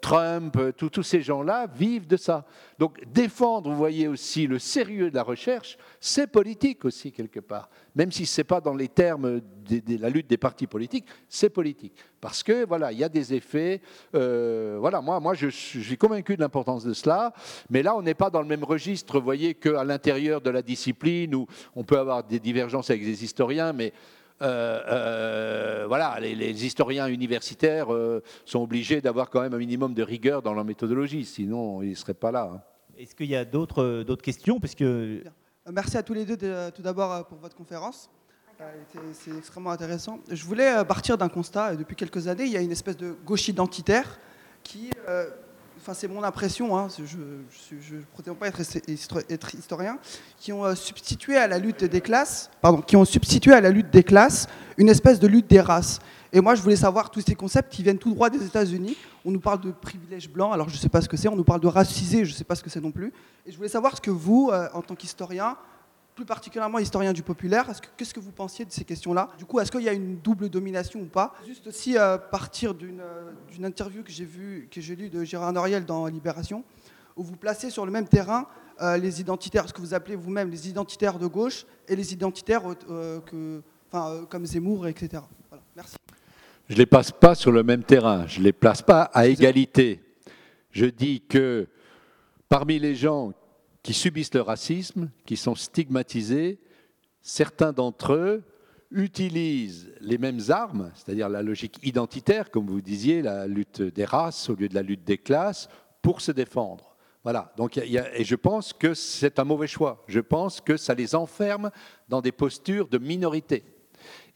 [0.00, 2.44] Trump, tous ces gens-là vivent de ça.
[2.78, 7.68] Donc défendre, vous voyez aussi le sérieux de la recherche, c'est politique aussi quelque part.
[7.96, 11.50] Même si ce n'est pas dans les termes de, la lutte des partis politiques, c'est
[11.50, 11.94] politique.
[12.20, 13.80] Parce que voilà, il y a des effets.
[14.14, 17.32] euh, voilà, moi, moi je, suis- convaincu de l'importance de cela.
[17.70, 20.62] Mais là, on n'est pas dans le même registre, vous voyez, qu'à l'intérieur de la
[20.62, 23.92] discipline où on peut avoir des divergences avec des historiens, mais
[24.42, 27.88] euh, euh, voilà, les, historiens universitaires
[28.44, 31.94] sont obligés d'avoir quand même un minimum de rigueur dans leur méthodologie, sinon ils ne
[31.94, 32.50] seraient pas là.
[32.54, 32.60] hein.
[32.96, 34.60] Est-ce qu'il y a d'autres questions?
[34.60, 35.22] Parce que
[35.72, 38.08] Merci à tous les deux de- tout d'abord euh, pour votre conférence.
[38.60, 38.64] Euh,
[39.12, 40.20] C'est extrêmement intéressant.
[40.30, 41.72] Je voulais euh, partir d'un constat.
[41.72, 44.18] Euh, Depuis quelques années, il y a une espèce de gauche identitaire
[44.62, 45.28] qui, euh,
[45.78, 47.16] enfin c'est mon impression, hein, je
[47.96, 48.60] ne prétends pas être,
[49.28, 49.98] être historien,
[50.38, 53.70] qui ont euh, substitué à la lutte des classes, pardon, qui ont substitué à la
[53.70, 54.46] lutte des classes
[54.78, 55.98] une espèce de lutte des races.
[56.32, 58.96] Et moi, je voulais savoir tous ces concepts qui viennent tout droit des États-Unis.
[59.24, 61.28] On nous parle de privilège blanc, alors je ne sais pas ce que c'est.
[61.28, 63.12] On nous parle de racisé, je ne sais pas ce que c'est non plus.
[63.46, 65.56] Et je voulais savoir ce que vous, euh, en tant qu'historien,
[66.14, 69.28] plus particulièrement historien du populaire, est-ce que- qu'est-ce que vous pensiez de ces questions-là?
[69.38, 71.34] Du coup, est-ce qu'il y a une double domination ou pas?
[71.46, 76.64] Juste aussi euh, partir d'une euh, interview que j'ai lue de Gérard Noriel dans Libération,
[77.16, 78.46] où vous placez sur le même terrain
[78.82, 82.62] euh, les identitaires, ce que vous appelez vous-même les identitaires de gauche et les identitaires
[83.26, 83.62] que,
[84.28, 85.22] comme Zemmour, etc.
[85.76, 85.96] Merci.
[86.68, 89.26] Je ne les place pas sur le même terrain, je ne les place pas à
[89.26, 90.00] égalité.
[90.70, 91.68] Je dis que
[92.48, 93.34] parmi les gens
[93.82, 96.58] qui subissent le racisme, qui sont stigmatisés,
[97.20, 98.42] certains d'entre eux
[98.90, 104.48] utilisent les mêmes armes, c'est-à-dire la logique identitaire, comme vous disiez, la lutte des races
[104.48, 105.68] au lieu de la lutte des classes,
[106.00, 106.96] pour se défendre.
[107.22, 107.52] Voilà.
[107.58, 110.02] Donc, y a- et je pense que c'est un mauvais choix.
[110.08, 111.70] Je pense que ça les enferme
[112.08, 113.62] dans des postures de minorité.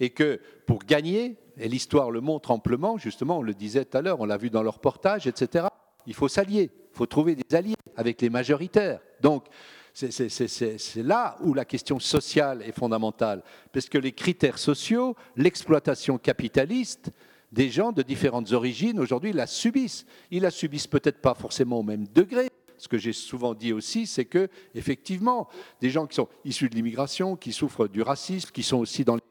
[0.01, 4.03] Et que pour gagner, et l'histoire le montre amplement, justement, on le disait tout à
[4.03, 5.67] l'heure, on l'a vu dans le reportage, etc.,
[6.07, 9.01] il faut s'allier, il faut trouver des alliés avec les majoritaires.
[9.21, 9.45] Donc,
[9.93, 13.43] c'est- là où la question sociale est fondamentale,
[13.73, 17.11] parce que les critères sociaux, l'exploitation capitaliste,
[17.53, 20.07] des gens de différentes origines, aujourd'hui, la subissent.
[20.31, 22.49] Ils la subissent peut-être pas forcément au même degré.
[22.79, 25.49] Ce que j'ai souvent dit aussi, c'est que, effectivement,
[25.81, 29.17] des gens qui sont issus de l'immigration, qui souffrent du racisme, qui sont aussi dans
[29.17, 29.23] les,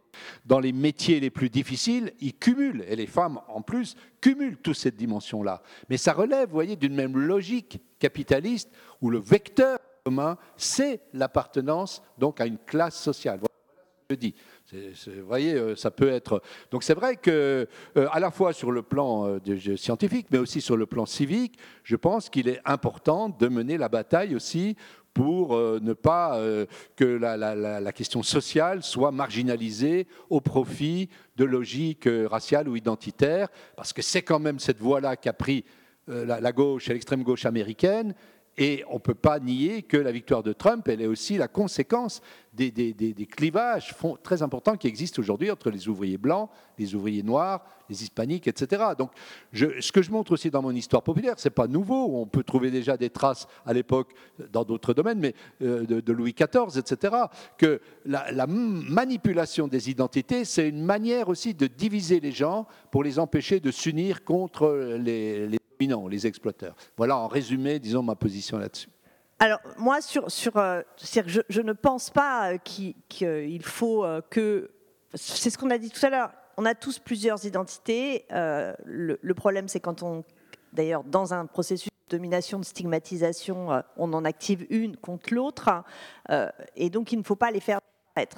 [0.46, 4.76] dans les métiers les plus difficiles, ils cumulent, et les femmes en plus, cumulent toute
[4.76, 5.62] cette dimension-là.
[5.90, 8.70] Mais ça relève, vous voyez, d'une même logique capitaliste
[9.02, 13.40] où le vecteur commun, c'est l'appartenance donc à une classe sociale.
[13.40, 13.50] Voilà
[14.02, 14.36] ce que je dis.
[14.72, 16.42] Vous voyez, euh, ça peut être.
[16.72, 17.68] Donc c'est vrai que,
[17.98, 21.58] euh, à la fois sur le plan euh, scientifique, mais aussi sur le plan civique,
[21.84, 24.76] je pense qu'il est important de mener la bataille aussi
[25.14, 32.08] pour euh, ne pas euh, que la, question sociale soit marginalisée au profit de logiques
[32.08, 35.66] euh, raciales ou identitaires, parce que c'est quand même cette voie-là qu'a pris
[36.08, 38.16] la gauche et l'extrême gauche américaine.
[38.62, 41.48] Et on ne peut pas nier que la victoire de Trump, elle est aussi la
[41.48, 42.22] conséquence
[42.54, 47.24] des, des- des- clivages très importants qui existent aujourd'hui entre les ouvriers blancs, les ouvriers
[47.24, 48.84] noirs, les hispaniques, etc.
[48.98, 49.12] Donc,
[49.54, 52.20] ce que je montre aussi dans mon histoire populaire, c'est pas nouveau.
[52.20, 54.12] On peut trouver déjà des traces à l'époque
[54.52, 57.16] dans d'autres domaines, mais euh, de, Louis XIV, etc.
[57.58, 63.20] Que la, manipulation des identités, c'est une manière aussi de diviser les gens pour les
[63.20, 66.76] empêcher de s'unir contre les dominants, les exploiteurs.
[66.98, 68.90] Voilà en résumé, disons, ma position là-dessus.
[69.40, 74.72] Alors, moi, sur, sur, euh, je, ne pense pas euh, qu'il qu'il faut euh, que.
[75.14, 76.32] C'est ce qu'on a dit tout à l'heure.
[76.58, 78.26] On a tous plusieurs identités.
[78.34, 80.26] Euh, le, problème, c'est quand on.
[80.74, 85.70] D'ailleurs, dans un processus de domination, de stigmatisation, euh, on en active une contre l'autre.
[86.30, 87.80] Euh, et donc, il ne faut pas les faire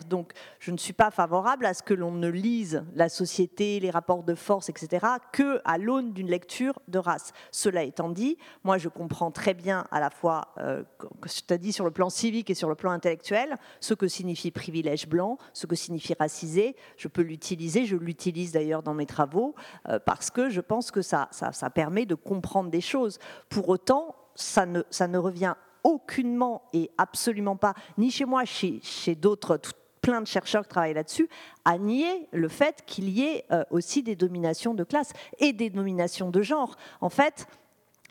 [0.08, 3.90] Donc, je ne suis pas favorable à ce que l'on ne lise la société, les
[3.90, 7.32] rapports de force, etc., que à l'aune d'une lecture de race.
[7.52, 10.84] Cela étant dit, moi, je comprends très bien à la fois, euh,
[11.60, 15.38] dit sur le plan civique et sur le plan intellectuel, ce que signifie privilège blanc,
[15.54, 16.76] ce que signifie racisé.
[16.98, 19.56] Je peux l'utiliser, je l'utilise d'ailleurs dans mes travaux,
[19.90, 23.20] euh, parce que je pense que ça, ça, ça permet de comprendre des choses.
[23.50, 28.80] Pour autant, ça ne, ça ne revient aucunement et absolument pas, ni chez moi, chez,
[28.84, 29.60] chez d'autres,
[30.02, 31.30] plein de chercheurs qui travaillent là-dessus,
[31.64, 35.70] à nier le fait qu'il y ait euh, aussi des dominations de classe et des
[35.70, 36.76] dominations de genre.
[37.02, 37.48] En fait,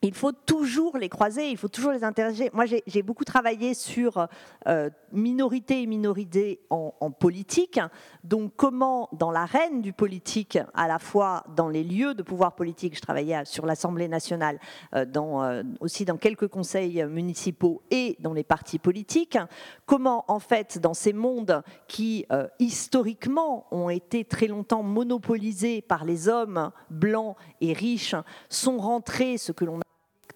[0.02, 2.50] il faut toujours les croiser, il faut toujours les interroger.
[2.54, 4.28] Moi, j'ai beaucoup travaillé sur
[4.66, 7.78] euh, minorité et minorité en, politique.
[8.24, 12.96] Donc, comment, dans l'arène du politique, à la fois dans les lieux de pouvoir politique,
[12.96, 14.58] je travaillais sur l'Assemblée nationale,
[14.94, 19.38] euh, euh, aussi dans quelques conseils municipaux et dans les partis politiques,
[19.84, 22.24] comment, en fait, dans ces mondes qui,
[22.58, 28.14] historiquement, ont été très longtemps monopolisés par les hommes blancs et riches,
[28.48, 29.80] sont rentrés ce que l'on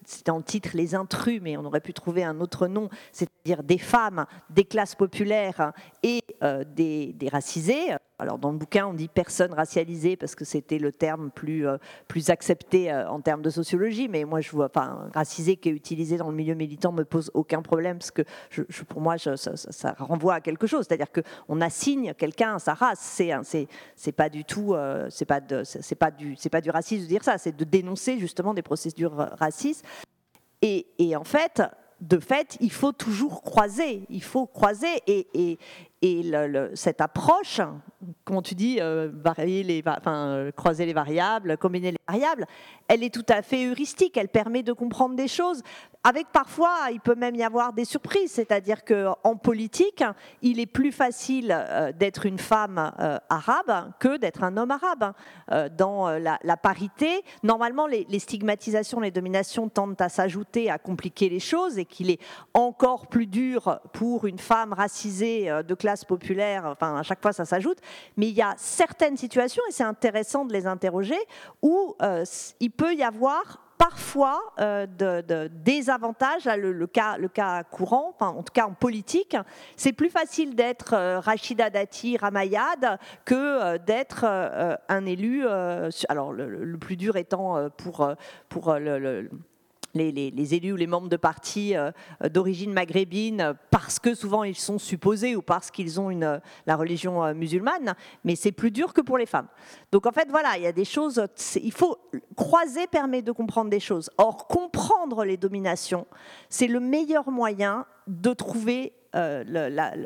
[0.05, 3.77] c'était en titre les intrus, mais on aurait pu trouver un autre nom, c'est-à-dire des
[3.77, 7.95] femmes, des classes populaires et euh, des, des racisés.
[8.17, 11.77] Alors dans le bouquin, on dit personnes racialisées parce que c'était le terme plus, euh,
[12.07, 15.73] plus accepté euh, en termes de sociologie, mais moi je vois, enfin, racisé qui est
[15.73, 18.21] utilisé dans le milieu militant me pose aucun problème parce que
[18.87, 22.99] pour moi ça, renvoie à quelque chose, c'est-à-dire que on assigne quelqu'un à sa race,
[22.99, 24.75] c'est c'est c'est pas du tout,
[25.09, 27.63] c'est pas c'est c'est pas du c'est pas du racisme de dire ça, c'est de
[27.65, 29.85] dénoncer justement des procédures racistes.
[30.65, 31.61] Et, en fait,
[32.01, 34.03] de fait, il faut toujours croiser.
[34.09, 35.59] Il faut croiser et,
[36.73, 37.61] cette approche,
[38.25, 39.11] comment tu dis, euh,
[40.07, 42.45] euh, croiser les variables, combiner les variables,
[42.87, 44.17] elle est tout à fait heuristique.
[44.17, 45.61] Elle permet de comprendre des choses.
[46.03, 48.31] Avec parfois, il peut même y avoir des surprises.
[48.31, 50.03] C'est-à-dire que en politique,
[50.41, 52.91] il est plus facile euh, d'être une femme
[53.29, 55.13] arabe que d'être un homme arabe.
[55.77, 61.77] Dans la, parité, normalement, les, stigmatisations, les dominations tendent à s'ajouter, à compliquer les choses,
[61.77, 62.19] et qu'il est
[62.53, 66.65] encore plus dur pour une femme racisée de classe populaire.
[66.65, 67.77] Enfin, à chaque fois, ça s'ajoute.
[68.17, 71.17] Mais il y a certaines situations, et c'est intéressant de les interroger,
[71.61, 72.23] où euh,
[72.59, 78.15] il peut y avoir parfois euh, de, de désavantages, Là, le, cas, le cas courant,
[78.19, 79.35] en tout cas en politique,
[79.75, 84.23] c'est plus facile d'être euh, Rachida Dati, Ramayad, que d'être
[84.87, 85.45] un élu,
[86.09, 88.09] alors le, plus dur étant pour,
[88.49, 89.29] pour le-
[89.95, 91.91] les, élus ou les membres de partis euh,
[92.23, 96.75] euh, d'origine maghrébine parce que souvent ils sont supposés ou parce qu'ils ont euh, la
[96.75, 99.47] religion musulmane, mais c'est plus dur que pour les femmes.
[99.91, 101.25] Donc en fait, voilà, il y a des choses,
[101.61, 101.97] il faut
[102.35, 104.09] croiser permet de comprendre des choses.
[104.17, 106.05] Or, comprendre les dominations,
[106.49, 109.43] c'est le meilleur moyen de trouver euh,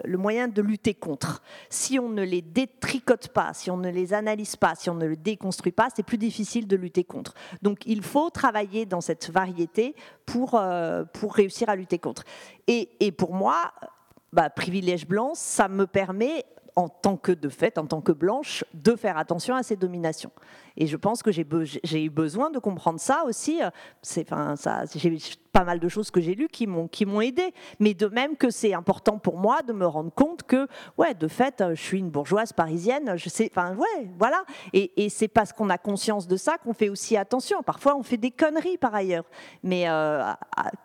[0.05, 1.41] le, moyen de lutter contre.
[1.69, 5.05] Si on ne les détricote pas, si on ne les analyse pas, si on ne
[5.05, 7.33] les déconstruit pas, c'est plus difficile de lutter contre.
[7.61, 9.95] Donc il faut travailler dans cette variété
[10.25, 12.23] pour, euh, pour réussir à lutter contre.
[12.67, 13.73] Et, et pour moi,
[14.31, 16.45] bah, privilège blanc, ça me permet
[16.75, 20.31] en tant que de fait, en tant que blanche, de faire attention à ces dominations.
[20.77, 23.61] Et je pense que j'ai eu besoin de comprendre ça aussi.
[23.61, 23.69] euh,
[25.51, 27.53] pas mal de choses que j'ai lues qui m'ont qui m'ont aidé.
[27.79, 31.27] Mais de même que c'est important pour moi de me rendre compte que, ouais, de
[31.27, 33.13] fait, euh, je suis une bourgeoise parisienne.
[33.15, 34.43] Je sais, enfin, ouais, voilà.
[34.73, 37.63] Et, c'est parce qu'on a conscience de ça qu'on fait aussi attention.
[37.63, 39.25] Parfois, on fait des conneries par ailleurs,
[39.63, 40.23] mais euh,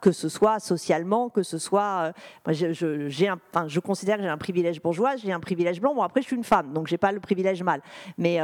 [0.00, 2.12] que ce soit socialement, que ce soit,
[2.48, 5.94] euh, je, j'ai enfin, je considère que j'ai un privilège bourgeois, j'ai un privilège blanc.
[5.94, 7.82] Bon, après, je suis une femme, donc j'ai pas le privilège mâle.
[8.16, 8.38] Mais,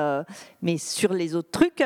[0.61, 1.83] mais sur les autres trucs,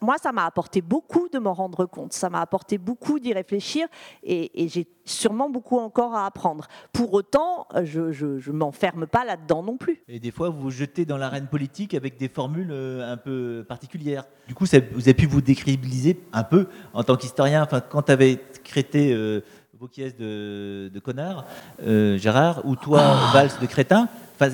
[0.00, 2.12] moi, ça m'a apporté beaucoup de m'en rendre compte.
[2.12, 3.86] Ça m'a apporté beaucoup d'y réfléchir réfléchir
[4.22, 6.66] et, et j'ai sûrement beaucoup encore à apprendre.
[6.92, 10.02] Pour autant, je ne m'enferme pas là-dedans non plus.
[10.08, 13.64] Et des fois, vous vous jetez dans l'arène politique avec des formules euh, un peu
[13.68, 14.24] particulières.
[14.48, 17.62] Du coup, ça, vous avez pu vous décrédibiliser un peu en tant qu'historien.
[17.62, 19.40] Enfin, quand tu avais traité euh,
[19.78, 21.44] vos pièces de, de connard,
[21.82, 23.30] euh, Gérard, ou toi, ah.
[23.34, 24.08] Valls de crétin,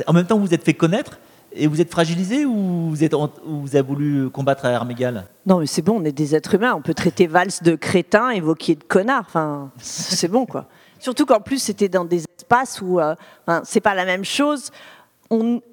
[0.06, 1.18] en même temps, vous vous êtes fait connaître.
[1.58, 5.26] Et vous êtes fragilisé ou vous, êtes, vous avez voulu combattre à armes égales?
[5.44, 6.74] Non, mais c'est bon, on est des êtres humains.
[6.74, 9.24] On peut traiter Valls de crétin, évoquer de connard.
[9.26, 10.68] Enfin, c'est bon, quoi.
[11.00, 13.14] Surtout qu'en plus, c'était dans des espaces où euh,
[13.46, 14.70] enfin, c'est pas la même chose.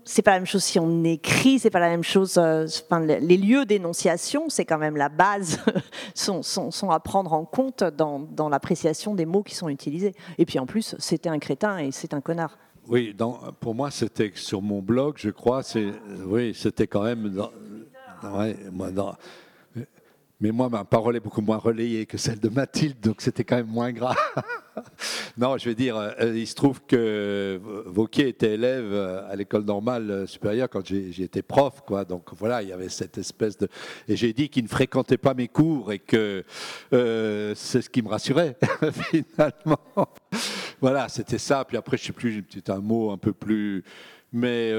[0.03, 2.37] C'est pas la même chose si on écrit, c'est pas la même chose.
[2.37, 5.59] Euh, enfin, les lieux d'énonciation, c'est quand même la base,
[6.13, 10.13] sont, sont, sont, à prendre en compte dans, dans l'appréciation des mots qui sont utilisés.
[10.39, 12.57] Et puis en plus, c'était un crétin et c'est un connard.
[12.87, 13.15] Oui,
[13.59, 15.61] pour moi, c'était sur mon blog, je crois.
[16.25, 17.35] oui, c'était quand même.
[20.45, 23.55] Mais moi, ma parole est beaucoup moins relayée que celle de Mathilde, donc c'était quand
[23.55, 24.15] même moins grave.
[25.39, 29.63] non, je veux dire, euh, il se trouve que Vauquier était élève euh, à l'école
[29.63, 32.05] normale euh, supérieure quand j'ai été prof, quoi.
[32.05, 33.67] Donc voilà, il y avait cette espèce de.
[34.07, 36.43] Et j'ai dit qu'il ne fréquentait pas mes cours et que
[36.91, 38.55] c'est ce qui me rassurait
[38.91, 39.79] finalement.
[40.79, 41.65] voilà, c'était ça.
[41.65, 43.83] Puis après, je sais plus, c'était un mot un peu plus.
[44.37, 44.71] Mais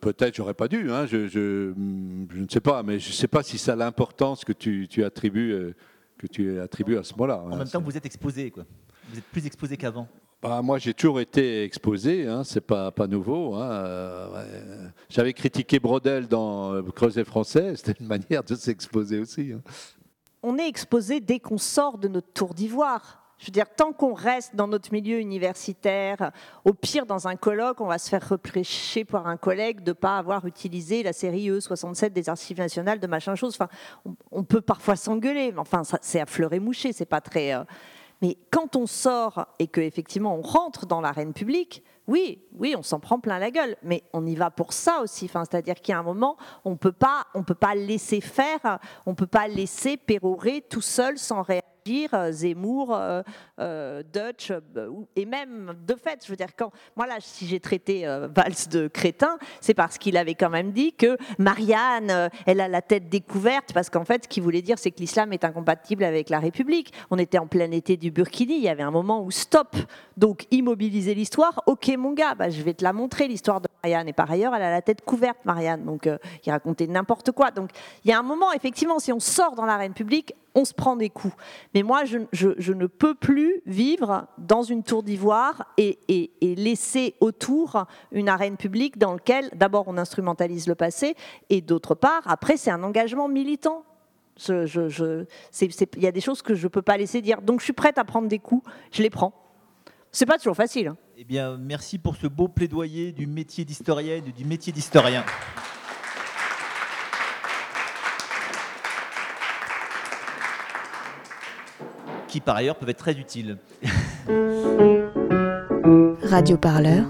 [0.00, 0.90] peut-être j'aurais pas dû.
[0.90, 1.06] Hein.
[1.06, 4.52] Je, je, ne sais pas, mais je ne sais pas si ça a l'importance que
[4.52, 5.74] tu, tu attribues
[6.18, 7.42] que tu attribues à ce moment-là.
[7.42, 8.64] En même temps, vous êtes exposé, quoi.
[9.10, 10.06] Vous êtes plus exposé qu'avant.
[10.42, 13.54] Bah, moi, j'ai toujours été exposé, hein, c'est pas, pas nouveau.
[13.54, 19.52] Hein, euh, J'avais critiqué Brodel dans euh, Creuset français, c'était une manière de s'exposer aussi.
[19.52, 19.60] Hein.
[20.42, 23.21] On est exposé dès qu'on sort de notre tour d'ivoire.
[23.42, 26.30] Je veux dire, tant qu'on reste dans notre milieu universitaire,
[26.64, 29.94] au pire, dans un colloque, on va se faire reprêcher par un collègue de ne
[29.94, 33.56] pas avoir utilisé la série E67 des archives nationales de machin chose.
[33.60, 33.66] Enfin,
[34.30, 37.52] on, peut parfois s'engueuler, mais enfin, c'est à fleur et moucher, c'est pas très.
[37.52, 37.64] Euh,
[38.20, 43.00] mais quand on sort et qu'effectivement on rentre dans l'arène publique, oui, oui, on s'en
[43.00, 45.24] prend plein la gueule, mais on y va pour ça aussi.
[45.24, 48.78] Enfin, c'est-à-dire qu'il y a un moment, on peut pas, on peut pas laisser faire,
[49.04, 53.22] on peut pas laisser pérorer tout seul sans réagir euh, Zemmour, euh,
[53.58, 54.52] euh, Dutch,
[55.16, 58.04] et même de fait, je veux dire, quand moi là, si j'ai traité
[58.34, 62.82] Valls de crétin, c'est parce qu'il avait quand même dit que Marianne, elle a la
[62.82, 66.30] tête découverte, parce qu'en fait, ce qu'il voulait dire, c'est que l'islam est incompatible avec
[66.30, 66.92] la République.
[67.10, 69.76] On était en plein été du Burkini, il y avait un moment où stop,
[70.16, 71.62] donc immobiliser l'histoire.
[71.66, 74.08] Ok, mon gars, bah, je vais te la montrer l'histoire de Marianne.
[74.08, 76.08] Et par ailleurs, elle a la tête couverte, Marianne, donc
[76.46, 77.50] il racontait n'importe quoi.
[77.50, 77.70] Donc
[78.04, 80.96] il y a un moment, effectivement, si on sort dans l'arène publique, on se prend
[80.96, 81.34] des coups.
[81.74, 85.98] Mais moi, je, ne peux plus vivre dans une tour d'ivoire et,
[86.40, 91.16] laisser autour une arène publique dans laquelle, d'abord, on instrumentalise le passé,
[91.50, 93.84] et d'autre part, après, c'est un engagement militant.
[94.48, 95.22] Il
[95.96, 97.42] y a des choses que je ne peux pas laisser dire.
[97.42, 99.32] Donc, je suis prête à prendre des coups, je les prends.
[100.10, 100.88] C'est pas toujours facile.
[100.88, 100.96] Hein.
[101.16, 105.24] Eh bien, merci pour ce beau plaidoyer du métier d'historienne, du métier d'historien.
[112.32, 113.58] Qui par ailleurs peuvent être très utiles.
[116.24, 117.04] Radio Parleur,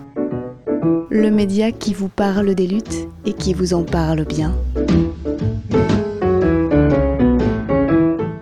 [1.10, 4.52] le média qui vous parle des luttes et qui vous en parle bien.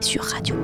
[0.01, 0.57] Sur Radio